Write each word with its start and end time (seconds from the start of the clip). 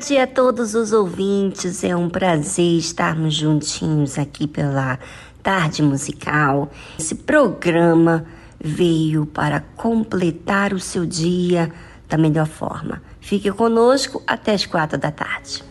Tarde 0.00 0.16
a 0.16 0.26
todos 0.26 0.74
os 0.74 0.92
ouvintes. 0.92 1.84
É 1.84 1.94
um 1.94 2.08
prazer 2.08 2.78
estarmos 2.78 3.34
juntinhos 3.34 4.18
aqui 4.18 4.46
pela 4.46 4.98
Tarde 5.42 5.82
Musical. 5.82 6.70
Esse 6.98 7.14
programa 7.14 8.24
veio 8.58 9.26
para 9.26 9.60
completar 9.76 10.72
o 10.72 10.80
seu 10.80 11.04
dia 11.04 11.70
da 12.08 12.16
melhor 12.16 12.46
forma. 12.46 13.02
Fique 13.20 13.52
conosco 13.52 14.22
até 14.26 14.54
as 14.54 14.64
quatro 14.64 14.96
da 14.96 15.10
tarde. 15.10 15.69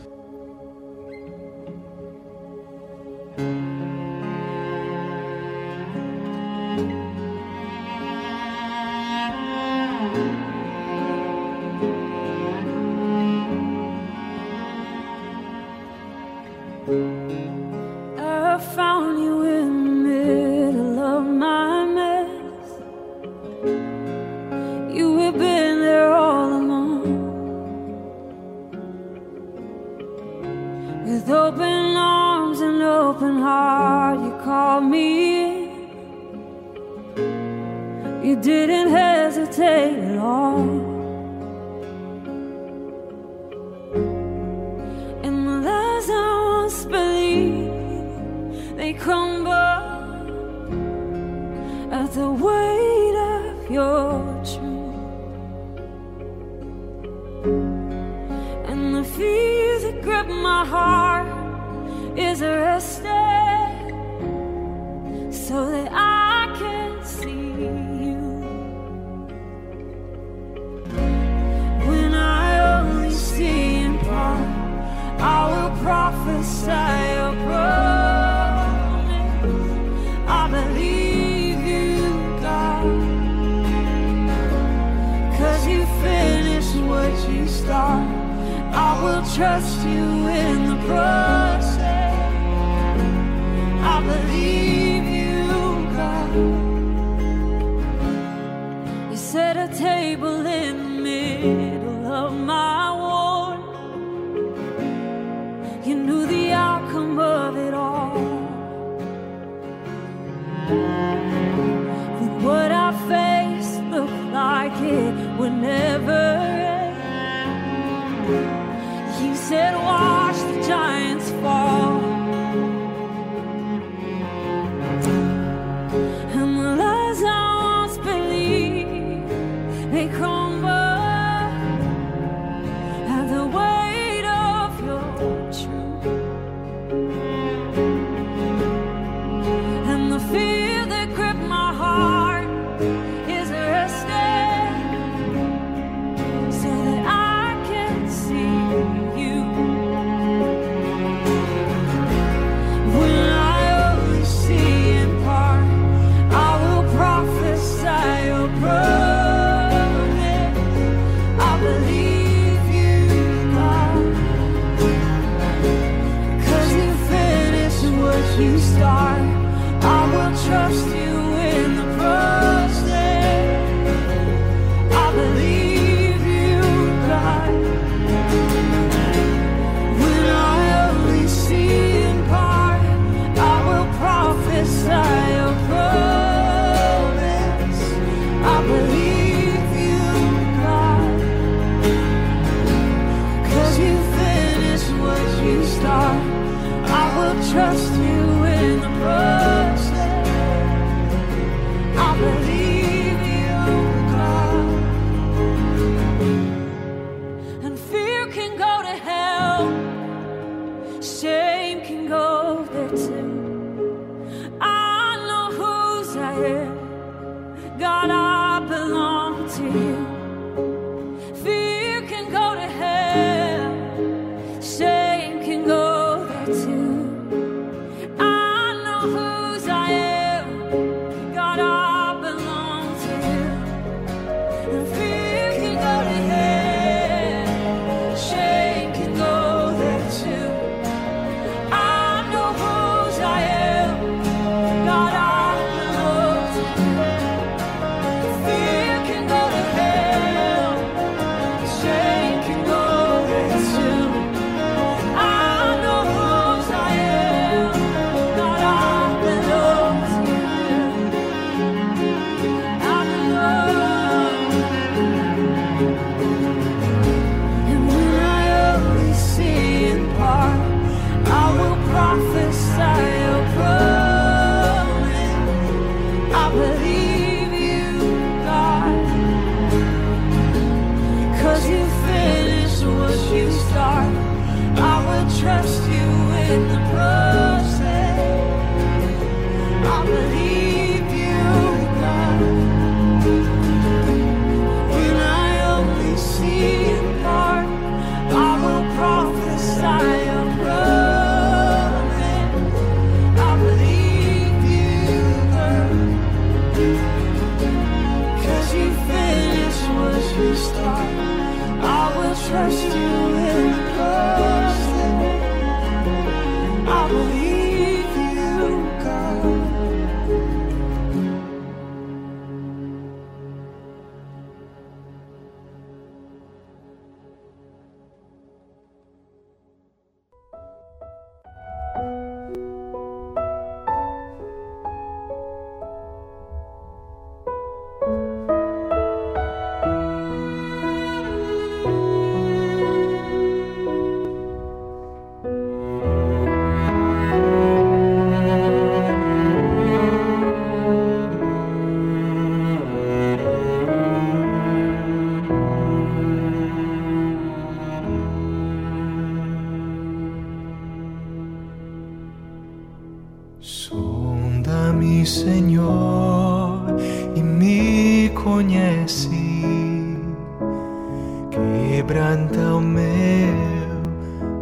quebranta 372.19 372.59
o 372.75 372.81
meu 372.81 373.55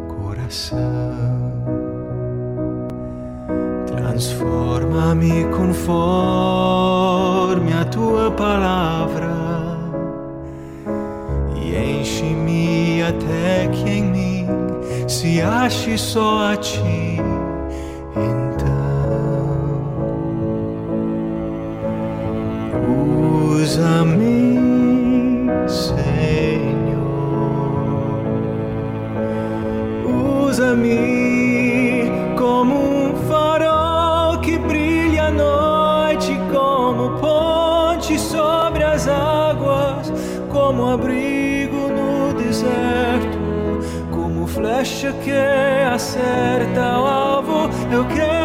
coração. 0.07 0.77
Transforma-me 3.87 5.45
conforme 5.45 6.03
a 7.73 7.83
tua 7.85 8.29
palavra 8.29 9.31
e 11.55 11.75
enche-me 11.99 13.01
até 13.01 13.67
que 13.69 13.89
em 13.89 14.03
mim 14.03 14.45
se 15.07 15.41
ache 15.41 15.97
só 15.97 16.51
a 16.51 16.57
ti. 16.57 17.17
Guia-me 30.77 32.35
como 32.37 32.75
um 32.75 33.15
farol 33.27 34.39
que 34.39 34.57
brilha 34.59 35.25
à 35.25 35.31
noite, 35.31 36.39
como 36.51 37.17
ponte 37.19 38.19
sobre 38.19 38.83
as 38.83 39.07
águas, 39.07 40.13
como 40.49 40.87
abrigo 40.87 41.89
no 41.89 42.33
deserto, 42.33 43.37
como 44.11 44.45
flecha 44.45 45.13
que 45.23 45.31
acerta 45.93 46.99
o 46.99 47.05
alvo. 47.07 47.69
Eu 47.91 48.05
quero 48.05 48.36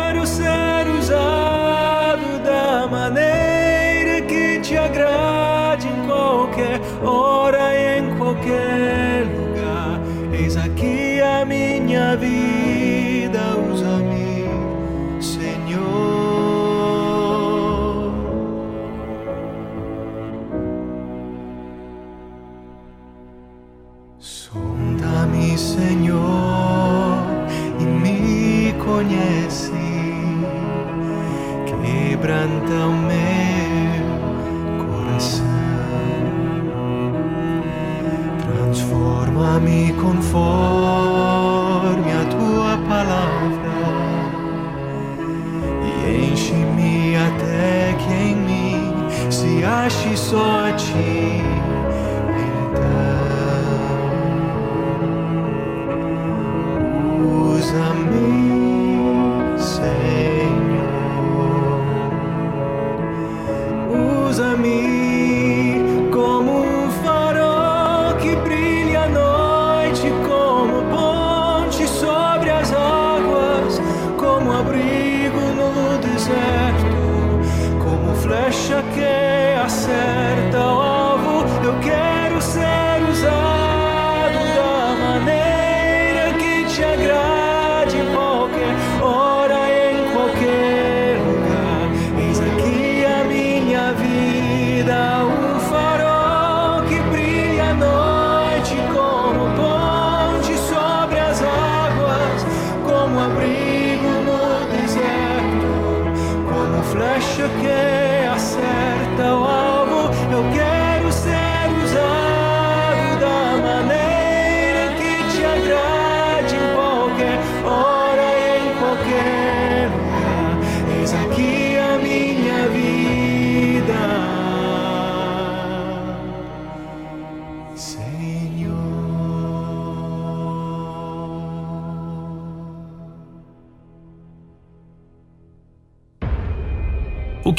minha 12.17 12.62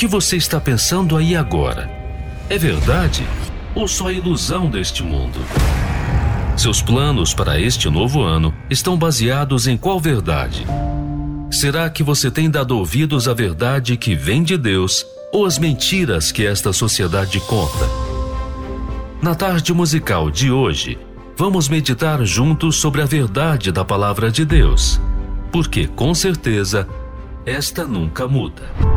que 0.04 0.08
você 0.08 0.36
está 0.36 0.60
pensando 0.60 1.16
aí 1.16 1.34
agora? 1.34 1.90
É 2.50 2.58
verdade 2.58 3.26
ou 3.74 3.88
só 3.88 4.12
ilusão 4.12 4.70
deste 4.70 5.02
mundo? 5.02 5.40
Seus 6.58 6.82
planos 6.82 7.34
para 7.34 7.58
este 7.58 7.90
novo 7.90 8.22
ano 8.22 8.54
estão 8.70 8.98
baseados 8.98 9.66
em 9.66 9.78
qual 9.78 10.02
verdade? 10.02 10.68
Será 11.50 11.90
que 11.90 12.04
você 12.04 12.30
tem 12.30 12.50
dado 12.50 12.78
ouvidos 12.78 13.30
à 13.30 13.34
verdade 13.34 13.96
que 13.96 14.14
vem 14.14 14.44
de 14.44 14.58
Deus 14.58 15.06
ou 15.32 15.46
às 15.46 15.58
mentiras 15.58 16.34
que 16.34 16.46
esta 16.46 16.74
sociedade 16.74 17.40
conta? 17.40 17.88
Na 19.22 19.34
tarde 19.34 19.74
musical 19.74 20.30
de 20.30 20.52
hoje, 20.52 21.00
vamos 21.38 21.70
meditar 21.70 22.22
juntos 22.26 22.76
sobre 22.76 23.02
a 23.02 23.06
verdade 23.06 23.72
da 23.72 23.86
palavra 23.86 24.30
de 24.30 24.44
Deus, 24.44 25.00
porque 25.50 25.88
com 25.88 26.14
certeza 26.14 26.90
esta 27.46 27.86
nunca 27.86 28.28
muda. 28.28 28.93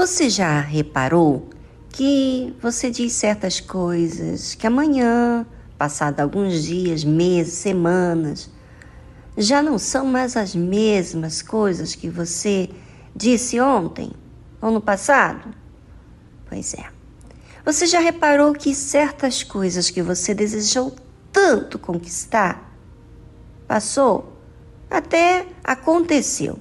Você 0.00 0.30
já 0.30 0.60
reparou 0.60 1.50
que 1.90 2.56
você 2.58 2.90
diz 2.90 3.12
certas 3.12 3.60
coisas 3.60 4.54
que 4.54 4.66
amanhã, 4.66 5.44
passado 5.76 6.20
alguns 6.20 6.62
dias, 6.64 7.04
meses, 7.04 7.52
semanas, 7.52 8.50
já 9.36 9.60
não 9.60 9.76
são 9.78 10.06
mais 10.06 10.38
as 10.38 10.54
mesmas 10.54 11.42
coisas 11.42 11.94
que 11.94 12.08
você 12.08 12.70
disse 13.14 13.60
ontem 13.60 14.10
ou 14.62 14.70
no 14.70 14.80
passado? 14.80 15.54
Pois 16.48 16.72
é. 16.72 16.86
Você 17.62 17.84
já 17.84 18.00
reparou 18.00 18.54
que 18.54 18.74
certas 18.74 19.42
coisas 19.42 19.90
que 19.90 20.00
você 20.00 20.32
desejou 20.32 20.96
tanto 21.30 21.78
conquistar 21.78 22.74
passou, 23.68 24.34
até 24.90 25.46
aconteceu, 25.62 26.58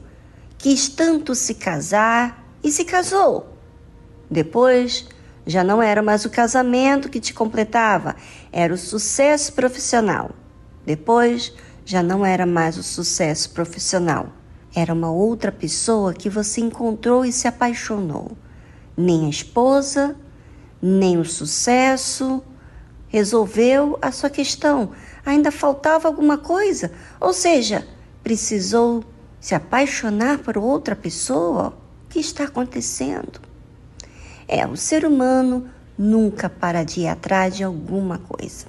quis 0.58 0.90
tanto 0.90 1.34
se 1.34 1.54
casar 1.54 2.39
e 2.64 2.72
se 2.72 2.84
casou. 2.84 3.54
Depois, 4.30 5.08
já 5.46 5.64
não 5.64 5.82
era 5.82 6.02
mais 6.02 6.26
o 6.26 6.30
casamento 6.30 7.10
que 7.10 7.20
te 7.20 7.34
completava, 7.34 8.16
era 8.52 8.74
o 8.74 8.78
sucesso 8.78 9.54
profissional. 9.54 10.32
Depois, 10.86 11.54
já 11.86 12.04
não 12.04 12.26
era 12.26 12.46
mais 12.46 12.78
o 12.78 12.84
sucesso 12.84 13.50
profissional. 13.52 14.28
Era 14.76 14.94
uma 14.94 15.12
outra 15.12 15.52
pessoa 15.52 16.14
que 16.14 16.30
você 16.30 16.62
encontrou 16.62 17.26
e 17.26 17.32
se 17.32 17.48
apaixonou. 17.48 18.38
Nem 18.96 19.26
a 19.26 19.30
esposa, 19.30 20.16
nem 20.82 21.18
o 21.18 21.26
sucesso 21.26 22.44
resolveu 23.08 23.98
a 24.02 24.12
sua 24.12 24.30
questão. 24.30 24.92
Ainda 25.26 25.52
faltava 25.52 26.08
alguma 26.08 26.38
coisa, 26.38 26.92
ou 27.20 27.34
seja, 27.34 27.88
precisou 28.24 29.04
se 29.40 29.56
apaixonar 29.56 30.40
por 30.40 30.58
outra 30.58 30.96
pessoa. 30.96 31.76
Que 32.10 32.20
está 32.20 32.46
acontecendo? 32.46 33.40
É, 34.48 34.66
o 34.66 34.76
ser 34.76 35.06
humano 35.06 35.70
nunca 35.98 36.50
para 36.50 36.84
de 36.84 37.02
ir 37.02 37.08
atrás 37.08 37.56
de 37.56 37.64
alguma 37.64 38.18
coisa. 38.18 38.66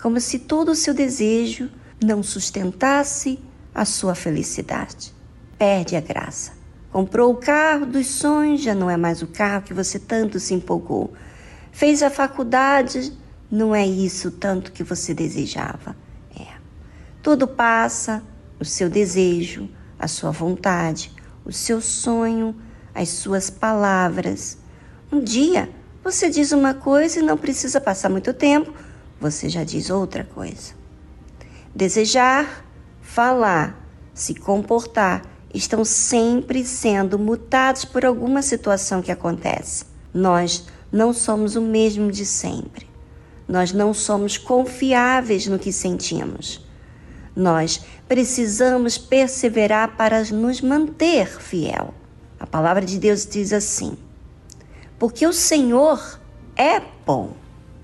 Como 0.00 0.18
se 0.20 0.38
todo 0.38 0.70
o 0.70 0.74
seu 0.74 0.94
desejo 0.94 1.70
não 2.02 2.22
sustentasse 2.22 3.38
a 3.74 3.84
sua 3.84 4.14
felicidade. 4.14 5.12
Perde 5.58 5.96
a 5.96 6.00
graça. 6.00 6.52
Comprou 6.90 7.32
o 7.32 7.36
carro 7.36 7.86
dos 7.86 8.06
sonhos, 8.06 8.62
já 8.62 8.74
não 8.74 8.90
é 8.90 8.96
mais 8.96 9.22
o 9.22 9.26
carro 9.26 9.62
que 9.62 9.74
você 9.74 9.98
tanto 9.98 10.40
se 10.40 10.54
empolgou. 10.54 11.12
Fez 11.70 12.02
a 12.02 12.10
faculdade, 12.10 13.12
não 13.50 13.74
é 13.74 13.86
isso 13.86 14.30
tanto 14.30 14.72
que 14.72 14.82
você 14.82 15.14
desejava. 15.14 15.96
É. 16.38 16.46
Tudo 17.22 17.46
passa, 17.46 18.22
o 18.58 18.64
seu 18.64 18.88
desejo, 18.90 19.68
a 19.98 20.08
sua 20.08 20.30
vontade, 20.30 21.12
o 21.44 21.52
seu 21.52 21.80
sonho, 21.80 22.54
as 22.94 23.08
suas 23.08 23.50
palavras. 23.50 24.58
Um 25.10 25.20
dia 25.20 25.68
você 26.04 26.28
diz 26.28 26.50
uma 26.50 26.74
coisa 26.74 27.20
e 27.20 27.22
não 27.22 27.38
precisa 27.38 27.80
passar 27.80 28.08
muito 28.08 28.34
tempo, 28.34 28.72
você 29.20 29.48
já 29.48 29.62
diz 29.62 29.88
outra 29.88 30.24
coisa. 30.24 30.72
Desejar, 31.72 32.64
falar, 33.00 33.88
se 34.12 34.34
comportar 34.34 35.22
estão 35.54 35.84
sempre 35.84 36.64
sendo 36.64 37.18
mutados 37.18 37.84
por 37.84 38.04
alguma 38.04 38.42
situação 38.42 39.00
que 39.00 39.12
acontece. 39.12 39.84
Nós 40.12 40.66
não 40.90 41.12
somos 41.12 41.54
o 41.54 41.60
mesmo 41.60 42.10
de 42.10 42.26
sempre. 42.26 42.90
Nós 43.46 43.72
não 43.72 43.94
somos 43.94 44.36
confiáveis 44.36 45.46
no 45.46 45.58
que 45.58 45.72
sentimos. 45.72 46.66
Nós 47.34 47.80
precisamos 48.06 48.98
perseverar 48.98 49.96
para 49.96 50.22
nos 50.24 50.60
manter 50.60 51.26
fiel. 51.40 51.94
A 52.38 52.46
palavra 52.46 52.84
de 52.84 52.98
Deus 52.98 53.26
diz 53.26 53.52
assim: 53.52 53.96
Porque 54.98 55.26
o 55.26 55.32
Senhor 55.32 56.20
é 56.56 56.80
bom 57.06 57.32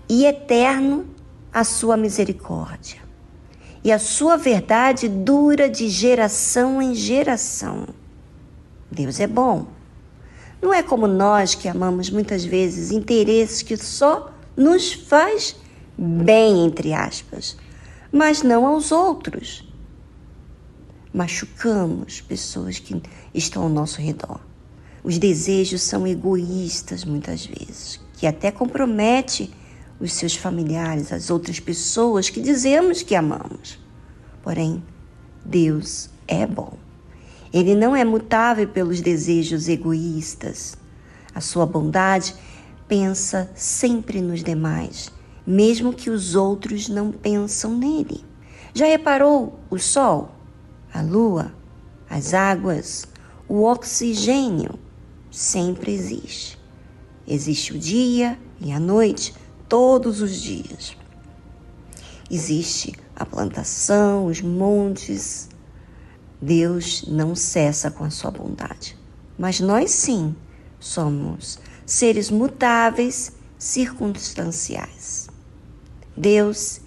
e 0.09 0.27
eterno 0.27 1.07
a 1.53 1.65
sua 1.65 1.97
misericórdia, 1.97 3.01
e 3.83 3.91
a 3.91 3.99
sua 3.99 4.37
verdade 4.37 5.09
dura 5.09 5.69
de 5.69 5.89
geração 5.89 6.83
em 6.83 6.95
geração. 6.95 7.87
Deus 8.91 9.21
é 9.21 9.27
bom. 9.27 9.67
Não 10.61 10.75
é 10.75 10.83
como 10.83 11.07
nós 11.07 11.55
que 11.55 11.69
amamos 11.69 12.11
muitas 12.11 12.45
vezes 12.45 12.91
interesses 12.91 13.63
que 13.63 13.77
só 13.77 14.31
nos 14.57 14.93
faz 14.93 15.55
bem, 15.97 16.65
entre 16.67 16.93
aspas, 16.93 17.57
mas 18.13 18.43
não 18.43 18.67
aos 18.67 18.93
outros. 18.93 19.67
Machucamos 21.13 22.21
pessoas 22.21 22.79
que 22.79 23.01
estão 23.35 23.63
ao 23.63 23.69
nosso 23.69 24.01
redor. 24.01 24.41
Os 25.03 25.19
desejos 25.19 25.83
são 25.83 26.07
egoístas 26.07 27.05
muitas 27.05 27.47
vezes, 27.47 28.01
que 28.15 28.27
até 28.27 28.51
compromete 28.51 29.51
os 30.01 30.13
seus 30.13 30.35
familiares, 30.35 31.13
as 31.13 31.31
outras 31.31 31.59
pessoas 31.59 32.29
que 32.29 32.41
dizemos 32.41 33.03
que 33.03 33.15
amamos. 33.15 33.79
Porém, 34.43 34.83
Deus 35.45 36.11
é 36.27 36.47
bom. 36.47 36.75
Ele 37.53 37.75
não 37.75 37.97
é 37.97 38.05
mutável 38.05 38.69
pelos 38.69 39.01
desejos 39.01 39.69
egoístas. 39.69 40.77
A 41.35 41.41
sua 41.41 41.65
bondade 41.65 42.35
pensa 42.87 43.51
sempre 43.55 44.21
nos 44.21 44.43
demais, 44.43 45.11
mesmo 45.49 45.95
que 45.95 46.11
os 46.11 46.35
outros 46.35 46.91
não 46.91 47.11
pensam 47.11 47.75
nele. 47.75 48.23
Já 48.75 48.85
reparou 48.85 49.59
o 49.71 49.79
sol, 49.79 50.31
a 50.93 51.01
lua, 51.01 51.55
as 52.11 52.35
águas, 52.35 53.07
o 53.49 53.63
oxigênio? 53.63 54.79
Sempre 55.31 55.95
existe. 55.95 56.59
Existe 57.27 57.73
o 57.73 57.79
dia 57.79 58.39
e 58.61 58.71
a 58.71 58.79
noite, 58.79 59.35
todos 59.67 60.21
os 60.21 60.39
dias. 60.39 60.95
Existe 62.31 62.95
a 63.17 63.25
plantação, 63.25 64.27
os 64.27 64.43
montes. 64.43 65.49
Deus 66.43 67.07
não 67.09 67.35
cessa 67.35 67.91
com 67.91 68.05
a 68.05 68.11
sua 68.11 68.31
bondade. 68.31 68.99
Mas 69.39 69.61
nós 69.61 69.93
sim 69.93 70.37
somos 70.79 71.59
seres 71.87 72.31
mutáveis, 72.31 73.33
circunstanciais. 73.59 75.18
Deus 76.19 76.81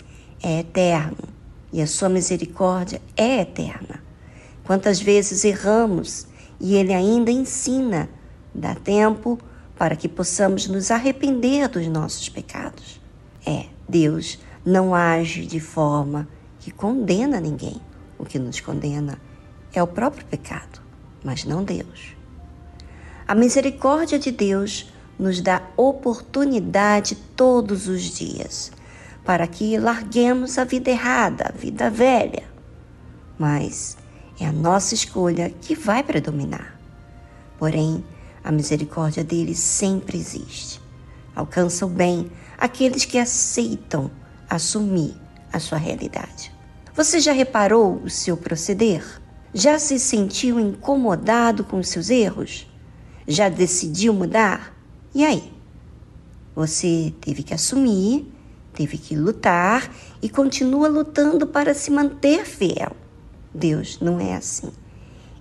é 0.43 0.59
eterno 0.59 1.29
e 1.71 1.81
a 1.81 1.87
sua 1.87 2.09
misericórdia 2.09 3.01
é 3.15 3.39
eterna. 3.39 4.03
Quantas 4.65 4.99
vezes 4.99 5.45
erramos 5.45 6.27
e 6.59 6.75
Ele 6.75 6.93
ainda 6.93 7.31
ensina, 7.31 8.09
dá 8.53 8.75
tempo 8.75 9.39
para 9.77 9.95
que 9.95 10.09
possamos 10.09 10.67
nos 10.67 10.91
arrepender 10.91 11.69
dos 11.69 11.87
nossos 11.87 12.27
pecados. 12.27 12.99
É, 13.45 13.67
Deus 13.87 14.37
não 14.65 14.93
age 14.93 15.45
de 15.45 15.61
forma 15.61 16.27
que 16.59 16.69
condena 16.69 17.39
ninguém. 17.39 17.79
O 18.19 18.25
que 18.25 18.37
nos 18.37 18.59
condena 18.59 19.17
é 19.73 19.81
o 19.81 19.87
próprio 19.87 20.25
pecado, 20.25 20.81
mas 21.23 21.45
não 21.45 21.63
Deus. 21.63 22.17
A 23.25 23.33
misericórdia 23.33 24.19
de 24.19 24.29
Deus 24.29 24.91
nos 25.17 25.39
dá 25.39 25.63
oportunidade 25.77 27.15
todos 27.15 27.87
os 27.87 28.01
dias 28.01 28.73
para 29.23 29.47
que 29.47 29.77
larguemos 29.77 30.57
a 30.57 30.63
vida 30.63 30.89
errada, 30.89 31.51
a 31.53 31.57
vida 31.57 31.89
velha. 31.89 32.43
Mas 33.37 33.97
é 34.39 34.45
a 34.45 34.51
nossa 34.51 34.93
escolha 34.93 35.49
que 35.61 35.75
vai 35.75 36.03
predominar. 36.03 36.79
Porém, 37.57 38.03
a 38.43 38.51
misericórdia 38.51 39.23
dele 39.23 39.55
sempre 39.55 40.17
existe. 40.17 40.81
Alcança 41.35 41.85
o 41.85 41.89
bem 41.89 42.31
aqueles 42.57 43.05
que 43.05 43.17
aceitam 43.17 44.09
assumir 44.49 45.15
a 45.53 45.59
sua 45.59 45.77
realidade. 45.77 46.51
Você 46.95 47.19
já 47.19 47.31
reparou 47.31 48.01
o 48.03 48.09
seu 48.09 48.35
proceder? 48.35 49.03
Já 49.53 49.79
se 49.79 49.99
sentiu 49.99 50.59
incomodado 50.59 51.63
com 51.63 51.79
os 51.79 51.89
seus 51.89 52.09
erros? 52.09 52.67
Já 53.27 53.47
decidiu 53.47 54.13
mudar? 54.13 54.75
E 55.13 55.23
aí? 55.23 55.51
Você 56.55 57.13
teve 57.21 57.43
que 57.43 57.53
assumir, 57.53 58.31
teve 58.73 58.97
que 58.97 59.15
lutar 59.15 59.93
e 60.21 60.29
continua 60.29 60.87
lutando 60.87 61.47
para 61.47 61.73
se 61.73 61.91
manter 61.91 62.45
fiel. 62.45 62.95
Deus 63.53 63.99
não 63.99 64.19
é 64.19 64.35
assim. 64.35 64.71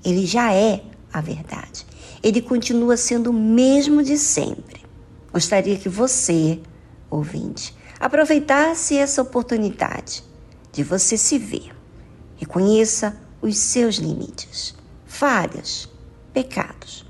Ele 0.05 0.27
já 0.27 0.53
é 0.53 0.83
a 1.13 1.21
verdade 1.21 1.87
ele 2.23 2.43
continua 2.43 2.97
sendo 2.97 3.31
o 3.31 3.33
mesmo 3.33 4.03
de 4.03 4.19
sempre. 4.19 4.85
Gostaria 5.33 5.77
que 5.77 5.89
você, 5.89 6.61
ouvinte, 7.09 7.75
aproveitasse 7.99 8.97
essa 8.97 9.23
oportunidade 9.23 10.23
de 10.73 10.83
você 10.83 11.17
se 11.17 11.39
ver. 11.39 11.71
Reconheça 12.37 13.17
os 13.41 13.57
seus 13.57 13.97
limites, 13.97 14.75
falhas, 15.07 15.89
pecados. 16.33 17.07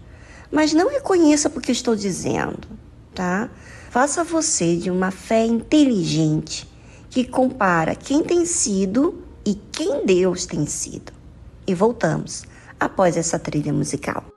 Mas 0.50 0.72
não 0.72 0.88
reconheça 0.90 1.48
porque 1.48 1.72
estou 1.72 1.94
dizendo, 1.94 2.68
tá? 3.14 3.48
Faça 3.90 4.22
você 4.22 4.76
de 4.76 4.88
uma 4.88 5.11
fé 5.11 5.44
inteligente 5.44 6.64
que 7.11 7.24
compara 7.24 7.96
quem 7.96 8.22
tem 8.22 8.46
sido 8.46 9.24
e 9.44 9.57
quem 9.72 10.07
Deus 10.07 10.46
tem 10.46 10.64
sido. 10.64 11.12
E 11.66 11.74
voltamos 11.74 12.44
após 12.79 13.16
essa 13.16 13.37
trilha 13.37 13.72
musical. 13.72 14.29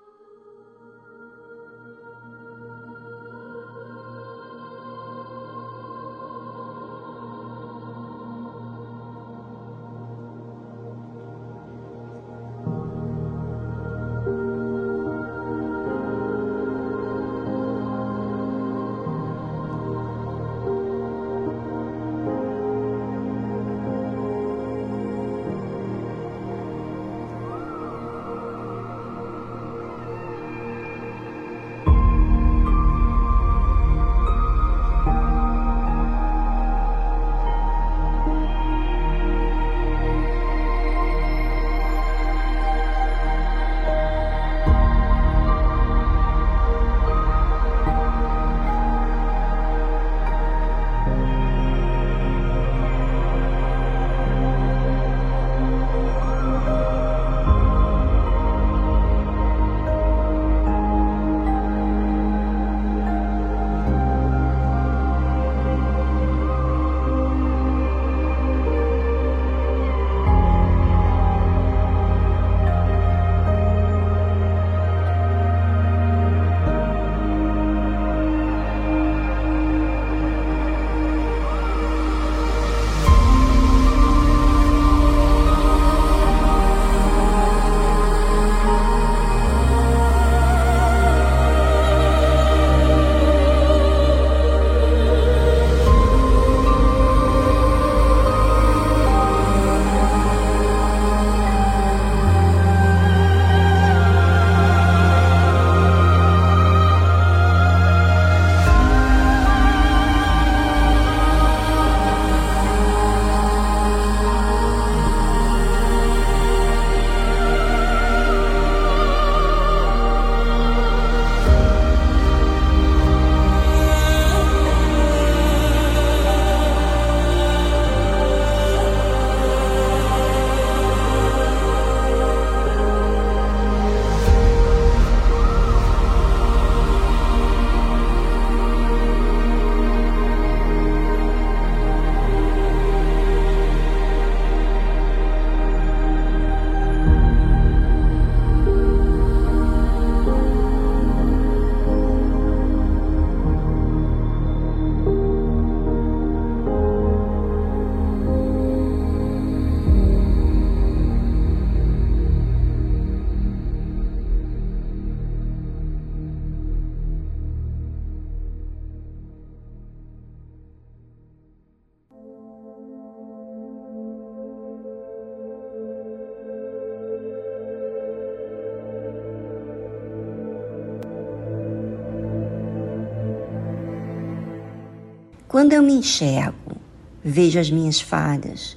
Quando 185.63 185.71
eu 185.71 185.81
me 185.81 185.93
enxergo, 185.93 186.75
vejo 187.23 187.57
as 187.57 187.71
minhas 187.71 188.01
falhas, 188.01 188.75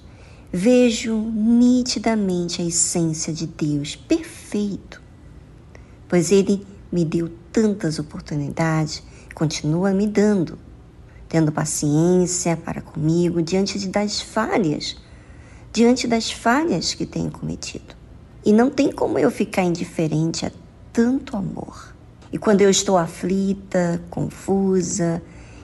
vejo 0.52 1.16
nitidamente 1.16 2.62
a 2.62 2.64
essência 2.64 3.32
de 3.32 3.44
Deus 3.44 3.96
perfeito, 3.96 5.02
pois 6.06 6.30
Ele 6.30 6.64
me 6.92 7.04
deu 7.04 7.28
tantas 7.50 7.98
oportunidades, 7.98 9.02
continua 9.34 9.90
me 9.90 10.06
dando, 10.06 10.60
tendo 11.28 11.50
paciência 11.50 12.56
para 12.56 12.80
comigo 12.80 13.42
diante 13.42 13.88
das 13.88 14.20
falhas, 14.20 14.96
diante 15.72 16.06
das 16.06 16.30
falhas 16.30 16.94
que 16.94 17.04
tenho 17.04 17.32
cometido. 17.32 17.96
E 18.44 18.52
não 18.52 18.70
tem 18.70 18.92
como 18.92 19.18
eu 19.18 19.32
ficar 19.32 19.64
indiferente 19.64 20.46
a 20.46 20.52
tanto 20.92 21.36
amor. 21.36 21.96
E 22.32 22.38
quando 22.38 22.60
eu 22.60 22.70
estou 22.70 22.96
aflita, 22.96 24.00
confusa, 24.08 25.20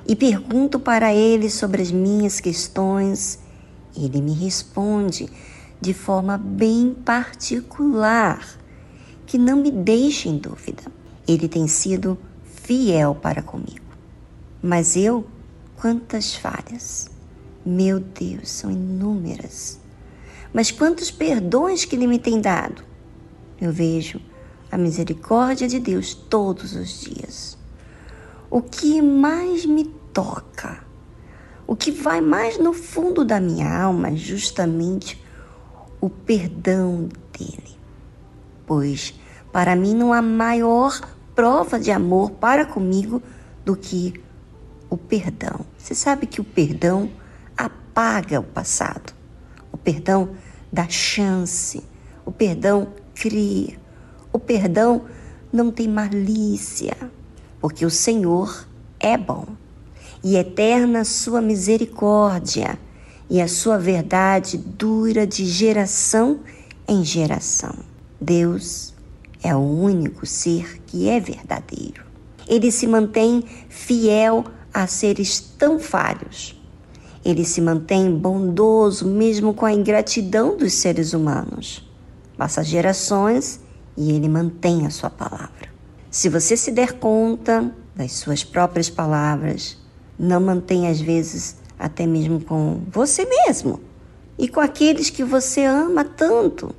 e 0.07 0.17
pergunto 0.17 0.81
para 0.81 1.15
ele 1.15 1.49
sobre 1.49 1.83
as 1.83 1.91
minhas 1.91 2.41
questões, 2.41 3.39
ele 3.97 4.21
me 4.21 4.33
responde 4.33 5.29
de 5.81 5.93
forma 5.93 6.39
bem 6.39 6.95
particular, 7.05 8.59
que 9.27 9.39
não 9.39 9.57
me 9.57 9.71
deixa 9.71 10.29
em 10.29 10.39
dúvida. 10.39 10.83
Ele 11.27 11.49
tem 11.49 11.67
sido 11.67 12.19
fiel 12.45 13.15
para 13.15 13.43
comigo. 13.43 13.85
Mas 14.63 14.97
eu, 14.97 15.27
quantas 15.77 16.35
falhas! 16.35 17.11
Meu 17.65 18.01
Deus, 18.01 18.51
são 18.51 18.71
inúmeras. 18.71 19.79
Mas 20.53 20.71
quantos 20.71 21.11
perdões 21.11 21.85
que 21.85 21.95
ele 21.95 22.07
me 22.07 22.19
tem 22.19 22.41
dado! 22.41 22.83
Eu 23.61 23.73
vejo 23.73 24.21
a 24.71 24.77
misericórdia 24.77 25.69
de 25.69 25.79
Deus 25.79 26.15
todos 26.15 26.75
os 26.75 27.01
dias. 27.01 27.57
O 28.55 28.61
que 28.61 29.01
mais 29.01 29.65
me 29.65 29.85
toca, 30.13 30.85
o 31.67 31.75
que 31.75 31.91
vai 31.91 32.21
mais 32.21 32.59
no 32.59 32.75
fundo 32.75 33.25
da 33.25 33.41
minha 33.41 33.83
alma 33.83 34.11
é 34.11 34.15
justamente 34.15 35.19
o 35.99 36.11
perdão 36.11 37.09
dele. 37.33 37.79
Pois 38.67 39.19
para 39.51 39.75
mim 39.75 39.95
não 39.95 40.13
há 40.13 40.21
maior 40.21 41.01
prova 41.35 41.81
de 41.81 41.91
amor 41.91 42.33
para 42.33 42.67
comigo 42.67 43.23
do 43.65 43.75
que 43.75 44.23
o 44.91 44.99
perdão. 44.99 45.61
Você 45.79 45.95
sabe 45.95 46.27
que 46.27 46.43
o 46.43 46.45
perdão 46.45 47.09
apaga 47.57 48.39
o 48.39 48.45
passado. 48.45 49.15
O 49.73 49.79
perdão 49.79 50.37
dá 50.71 50.87
chance. 50.91 51.83
O 52.23 52.31
perdão 52.31 52.89
cria. 53.15 53.79
O 54.31 54.39
perdão 54.39 55.07
não 55.51 55.71
tem 55.71 55.89
malícia, 55.89 56.95
porque 57.63 57.87
o 57.87 57.91
Senhor 57.91 58.67
é 59.01 59.17
bom 59.17 59.47
e 60.23 60.37
eterna 60.37 61.05
sua 61.05 61.41
misericórdia, 61.41 62.79
e 63.31 63.41
a 63.41 63.49
sua 63.49 63.79
verdade 63.79 64.59
dura 64.59 65.27
de 65.27 65.47
geração 65.47 66.41
em 66.87 67.03
geração. 67.05 67.75
Deus 68.21 68.93
é 69.43 69.55
o 69.55 69.61
único 69.61 70.27
ser 70.27 70.83
que 70.87 71.09
é 71.09 71.19
verdadeiro. 71.19 72.05
Ele 72.47 72.71
se 72.71 72.87
mantém 72.87 73.43
fiel 73.71 74.45
a 74.73 74.87
seres 74.87 75.41
tão 75.41 75.79
falhos. 75.79 76.61
Ele 77.25 77.45
se 77.45 77.61
mantém 77.61 78.15
bondoso 78.15 79.07
mesmo 79.07 79.55
com 79.55 79.65
a 79.65 79.73
ingratidão 79.73 80.57
dos 80.57 80.75
seres 80.75 81.15
humanos. 81.15 81.89
Passa 82.37 82.63
gerações 82.63 83.61
e 83.97 84.13
ele 84.13 84.29
mantém 84.29 84.87
a 84.87 84.91
sua 84.91 85.09
palavra. 85.09 85.72
Se 86.13 86.29
você 86.29 86.59
se 86.59 86.71
der 86.71 86.93
conta 86.99 87.75
das 87.97 88.13
suas 88.13 88.45
próprias 88.45 88.91
palavras, 88.91 89.79
não 90.19 90.43
mantém 90.43 90.87
às 90.87 91.01
vezes 91.01 91.57
até 91.79 92.07
mesmo 92.07 92.39
com 92.39 92.83
você 92.87 93.25
mesmo 93.25 93.81
e 94.39 94.47
com 94.47 94.61
aqueles 94.61 95.09
que 95.09 95.25
você 95.25 95.65
ama 95.65 96.05
tanto. 96.05 96.75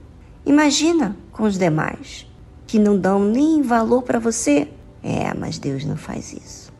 Imagina 0.45 1.17
com 1.31 1.45
os 1.45 1.57
demais 1.57 2.27
que 2.67 2.77
não 2.77 2.95
dão 2.95 3.25
nem 3.25 3.63
valor 3.63 4.03
para 4.03 4.19
você. 4.19 4.67
É, 5.01 5.33
mas 5.33 5.57
Deus 5.57 5.83
não 5.83 5.97
faz 5.97 6.31
isso. 6.31 6.71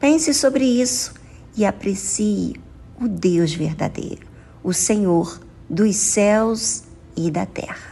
Pense 0.00 0.34
sobre 0.34 0.64
isso 0.64 1.14
e 1.56 1.64
aprecie 1.64 2.56
o 3.00 3.06
Deus 3.06 3.54
verdadeiro, 3.54 4.26
o 4.60 4.72
Senhor 4.72 5.40
dos 5.70 5.94
céus 5.94 6.82
e 7.16 7.30
da 7.30 7.46
terra. 7.46 7.91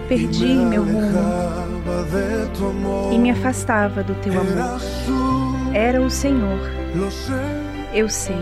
perdi 0.00 0.54
meu 0.54 0.82
rumo 0.82 1.12
e 3.12 3.18
me 3.18 3.30
afastava 3.30 4.02
do 4.02 4.14
teu 4.16 4.32
amor. 4.32 4.80
Era 5.74 6.00
o 6.00 6.10
Senhor. 6.10 6.58
Eu 7.92 8.08
sei. 8.08 8.36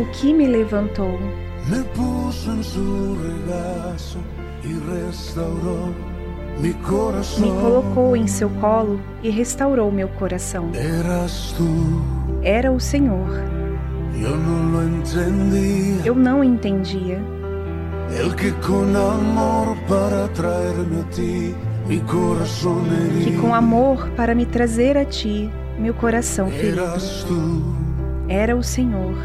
O 0.00 0.06
que 0.12 0.32
me 0.32 0.46
levantou 0.46 1.18
me 7.38 7.50
colocou 7.60 8.16
em 8.16 8.26
seu 8.26 8.50
colo 8.50 9.00
e 9.22 9.30
restaurou 9.30 9.90
meu 9.90 10.08
coração. 10.08 10.70
Era 12.42 12.70
o 12.72 12.80
Senhor. 12.80 13.28
Eu 16.04 16.14
não 16.14 16.44
entendia. 16.44 17.39
Que 23.24 23.36
com 23.36 23.54
amor 23.54 24.08
para 24.10 24.34
me 24.34 24.46
trazer 24.46 24.96
a 24.96 25.04
ti, 25.04 25.50
meu 25.78 25.94
coração 25.94 26.50
ferido. 26.50 26.82
Era 28.28 28.56
o 28.56 28.62
Senhor. 28.62 29.16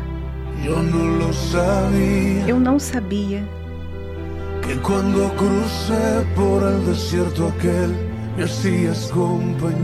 Eu 2.48 2.60
não 2.60 2.80
sabia. 2.80 3.44
Que 4.62 4.78
quando 4.80 5.20
cruzei 5.36 6.26
por 6.36 6.64
el 6.64 6.80
desierto 6.86 7.48
aquel 7.48 8.16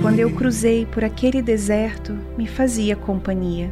quando 0.01 0.19
eu 0.19 0.29
cruzei 0.31 0.85
por 0.85 1.05
aquele 1.05 1.41
deserto, 1.41 2.17
me 2.37 2.45
fazia 2.45 2.97
companhia. 2.97 3.71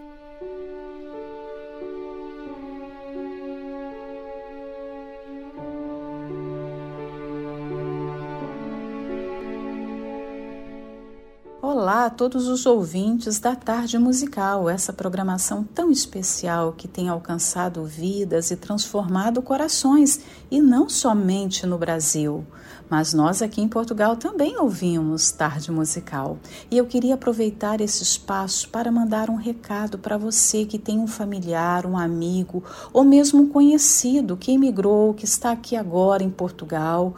Olá 11.81 12.05
a 12.05 12.09
todos 12.11 12.47
os 12.47 12.67
ouvintes 12.67 13.39
da 13.39 13.55
Tarde 13.55 13.97
Musical, 13.97 14.69
essa 14.69 14.93
programação 14.93 15.63
tão 15.63 15.89
especial 15.89 16.73
que 16.73 16.87
tem 16.87 17.09
alcançado 17.09 17.83
vidas 17.83 18.51
e 18.51 18.55
transformado 18.55 19.41
corações, 19.41 20.21
e 20.51 20.61
não 20.61 20.87
somente 20.87 21.65
no 21.65 21.79
Brasil. 21.79 22.45
Mas 22.87 23.13
nós 23.13 23.41
aqui 23.41 23.61
em 23.61 23.67
Portugal 23.67 24.15
também 24.15 24.59
ouvimos 24.59 25.31
Tarde 25.31 25.71
Musical. 25.71 26.37
E 26.69 26.77
eu 26.77 26.85
queria 26.85 27.15
aproveitar 27.15 27.81
esse 27.81 28.03
espaço 28.03 28.69
para 28.69 28.91
mandar 28.91 29.31
um 29.31 29.35
recado 29.35 29.97
para 29.97 30.19
você 30.19 30.65
que 30.65 30.77
tem 30.77 30.99
um 30.99 31.07
familiar, 31.07 31.87
um 31.87 31.97
amigo 31.97 32.63
ou 32.93 33.03
mesmo 33.03 33.41
um 33.41 33.47
conhecido 33.47 34.37
que 34.37 34.51
emigrou, 34.51 35.15
que 35.15 35.25
está 35.25 35.51
aqui 35.51 35.75
agora 35.75 36.21
em 36.21 36.29
Portugal 36.29 37.15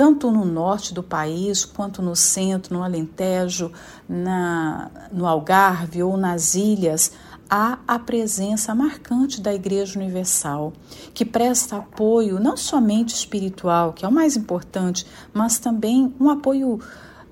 tanto 0.00 0.30
no 0.30 0.46
norte 0.46 0.94
do 0.94 1.02
país, 1.02 1.62
quanto 1.62 2.00
no 2.00 2.16
centro, 2.16 2.74
no 2.74 2.82
Alentejo, 2.82 3.70
na, 4.08 4.90
no 5.12 5.26
Algarve 5.26 6.02
ou 6.02 6.16
nas 6.16 6.54
ilhas, 6.54 7.12
há 7.50 7.78
a 7.86 7.98
presença 7.98 8.74
marcante 8.74 9.42
da 9.42 9.52
Igreja 9.52 9.98
Universal, 9.98 10.72
que 11.12 11.22
presta 11.22 11.76
apoio 11.76 12.40
não 12.40 12.56
somente 12.56 13.14
espiritual, 13.14 13.92
que 13.92 14.02
é 14.02 14.08
o 14.08 14.10
mais 14.10 14.38
importante, 14.38 15.06
mas 15.34 15.58
também 15.58 16.14
um 16.18 16.30
apoio 16.30 16.80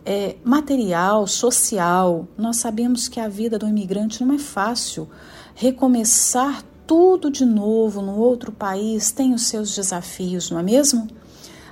é, 0.05 0.37
material, 0.45 1.27
social. 1.27 2.29
Nós 2.37 2.59
sabemos 2.59 3.09
que 3.09 3.19
a 3.19 3.31
vida 3.31 3.59
do 3.59 3.67
imigrante 3.67 4.23
não 4.23 4.35
é 4.35 4.39
fácil. 4.39 5.09
Recomeçar 5.55 6.63
tudo 6.87 7.31
de 7.31 7.47
novo 7.47 8.03
no 8.03 8.19
outro 8.19 8.53
país 8.53 9.11
tem 9.11 9.33
os 9.33 9.47
seus 9.47 9.75
desafios, 9.75 10.51
não 10.51 10.59
é 10.59 10.63
mesmo? 10.63 11.09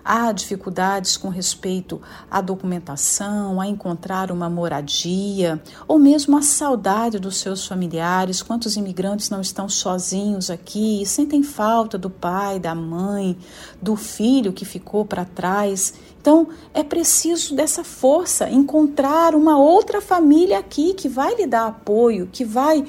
Há 0.08 0.30
dificuldades 0.30 1.16
com 1.16 1.28
respeito 1.28 2.00
à 2.30 2.40
documentação, 2.40 3.60
a 3.60 3.66
encontrar 3.66 4.30
uma 4.30 4.48
moradia, 4.48 5.60
ou 5.88 5.98
mesmo 5.98 6.36
a 6.36 6.42
saudade 6.42 7.18
dos 7.18 7.38
seus 7.38 7.66
familiares. 7.66 8.40
Quantos 8.40 8.76
imigrantes 8.76 9.30
não 9.30 9.40
estão 9.40 9.68
sozinhos 9.68 10.48
aqui 10.48 11.02
e 11.02 11.06
sentem 11.06 11.42
falta 11.42 11.98
do 11.98 12.08
pai, 12.08 12.60
da 12.60 12.72
mãe, 12.72 13.36
do 13.82 13.96
filho 13.96 14.52
que 14.52 14.64
ficou 14.64 15.04
para 15.04 15.24
trás? 15.24 15.94
Então, 16.20 16.50
é 16.72 16.84
preciso 16.84 17.56
dessa 17.56 17.82
força, 17.82 18.48
encontrar 18.48 19.34
uma 19.34 19.58
outra 19.58 20.00
família 20.00 20.60
aqui 20.60 20.94
que 20.94 21.08
vai 21.08 21.34
lhe 21.34 21.48
dar 21.48 21.66
apoio, 21.66 22.28
que 22.30 22.44
vai 22.44 22.86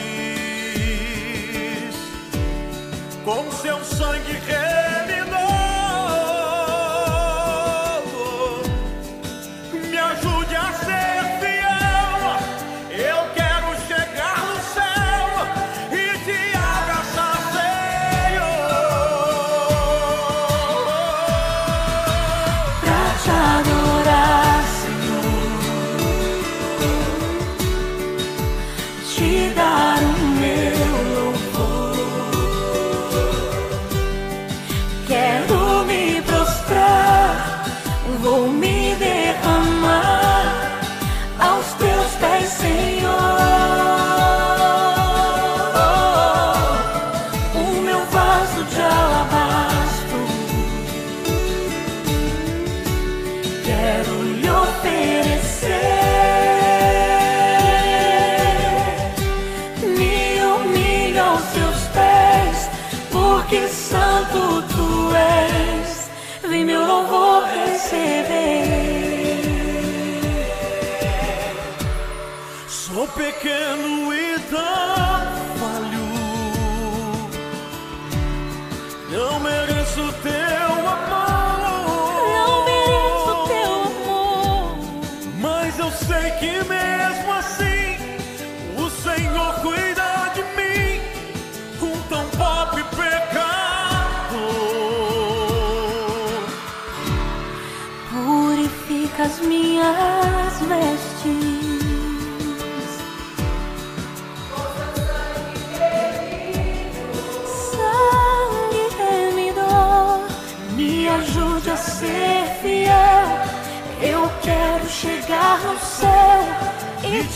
com 3.23 3.49
seu 3.51 3.83
sangue 3.83 4.33
remidor. 4.33 5.32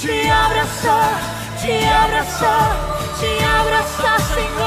Te 0.07 0.29
abraçar, 0.29 1.19
te 1.61 1.85
abraçar, 1.85 2.69
te 3.19 3.43
abraçar, 3.43 4.19
Senhor. 4.33 4.66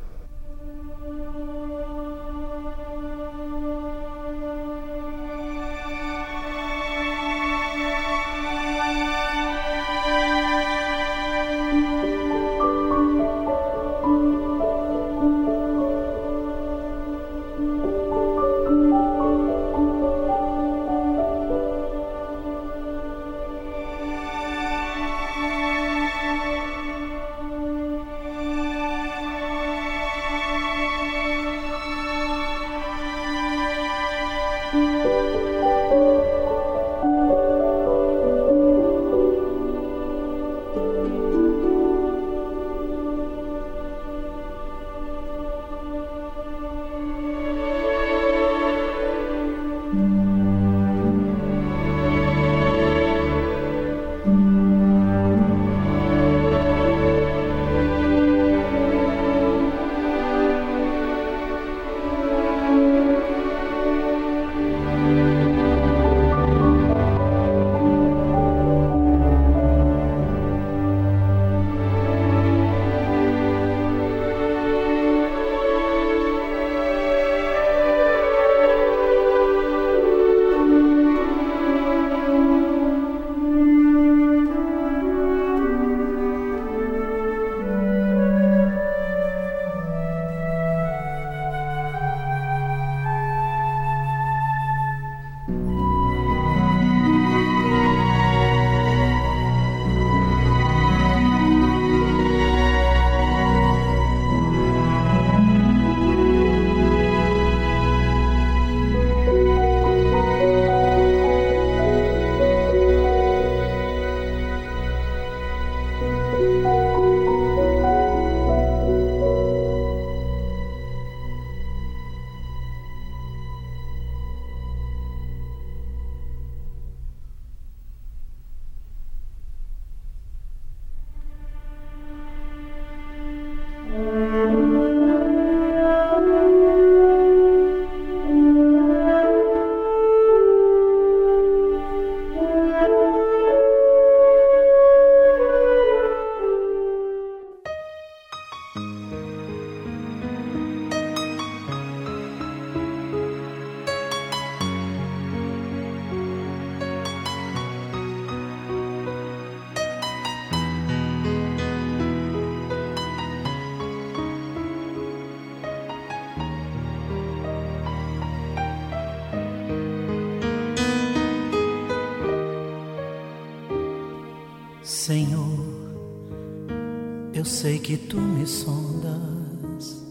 Que 177.81 177.97
tu 177.97 178.17
me 178.17 178.45
sondas, 178.45 180.05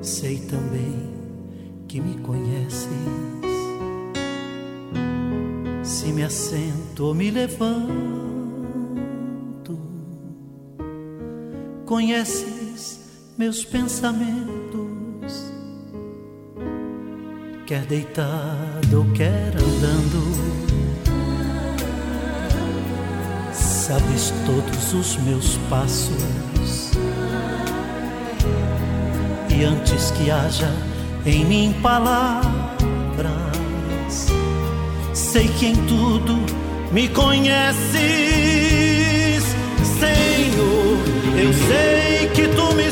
sei 0.00 0.38
também 0.38 1.14
que 1.86 2.00
me 2.00 2.16
conheces. 2.22 2.88
Se 5.82 6.12
me 6.12 6.24
assento 6.24 7.04
ou 7.04 7.14
me 7.14 7.30
levanto, 7.30 7.86
conheces 11.84 13.34
meus 13.36 13.64
pensamentos, 13.64 15.52
quer 17.66 17.84
deitado 17.86 18.55
todos 24.46 24.94
os 24.94 25.16
meus 25.18 25.58
passos. 25.68 26.90
E 29.50 29.62
antes 29.64 30.10
que 30.12 30.30
haja 30.30 30.70
em 31.24 31.44
mim 31.44 31.74
palavras, 31.82 32.46
sei 35.12 35.48
que 35.48 35.66
em 35.66 35.76
tudo 35.86 36.34
me 36.92 37.08
conheces, 37.08 37.94
Senhor. 39.98 40.98
Eu 41.38 41.52
sei 41.52 42.28
que 42.34 42.48
tu 42.48 42.74
me 42.74 42.90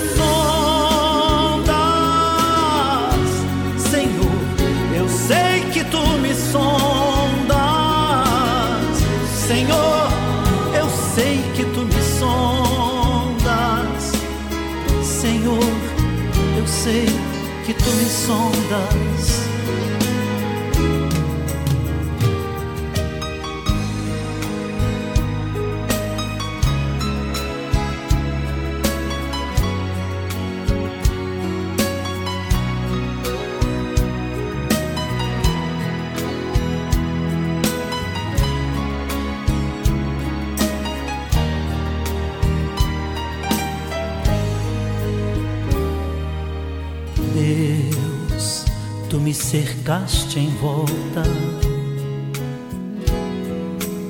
cercaste 49.55 50.40
em 50.40 50.48
volta, 50.57 51.22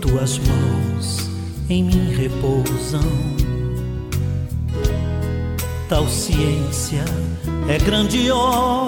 tuas 0.00 0.38
mãos 0.38 1.28
em 1.68 1.84
mim 1.84 2.14
repousam. 2.14 3.02
Tal 5.86 6.08
ciência 6.08 7.04
é 7.68 7.76
grandiosa, 7.76 8.78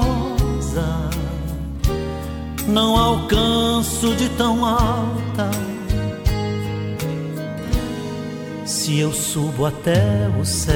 não 2.66 2.96
alcanço 2.96 4.14
de 4.14 4.30
tão 4.30 4.64
alta. 4.64 5.50
Se 8.64 8.98
eu 8.98 9.12
subo 9.12 9.66
até 9.66 10.30
o 10.40 10.44
céu, 10.46 10.74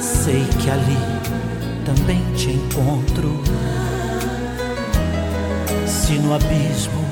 sei 0.00 0.46
que 0.62 0.70
ali 0.70 1.19
também 2.10 2.22
te 2.34 2.50
encontro. 2.50 3.40
Se 5.86 6.14
no 6.14 6.34
abismo 6.34 7.08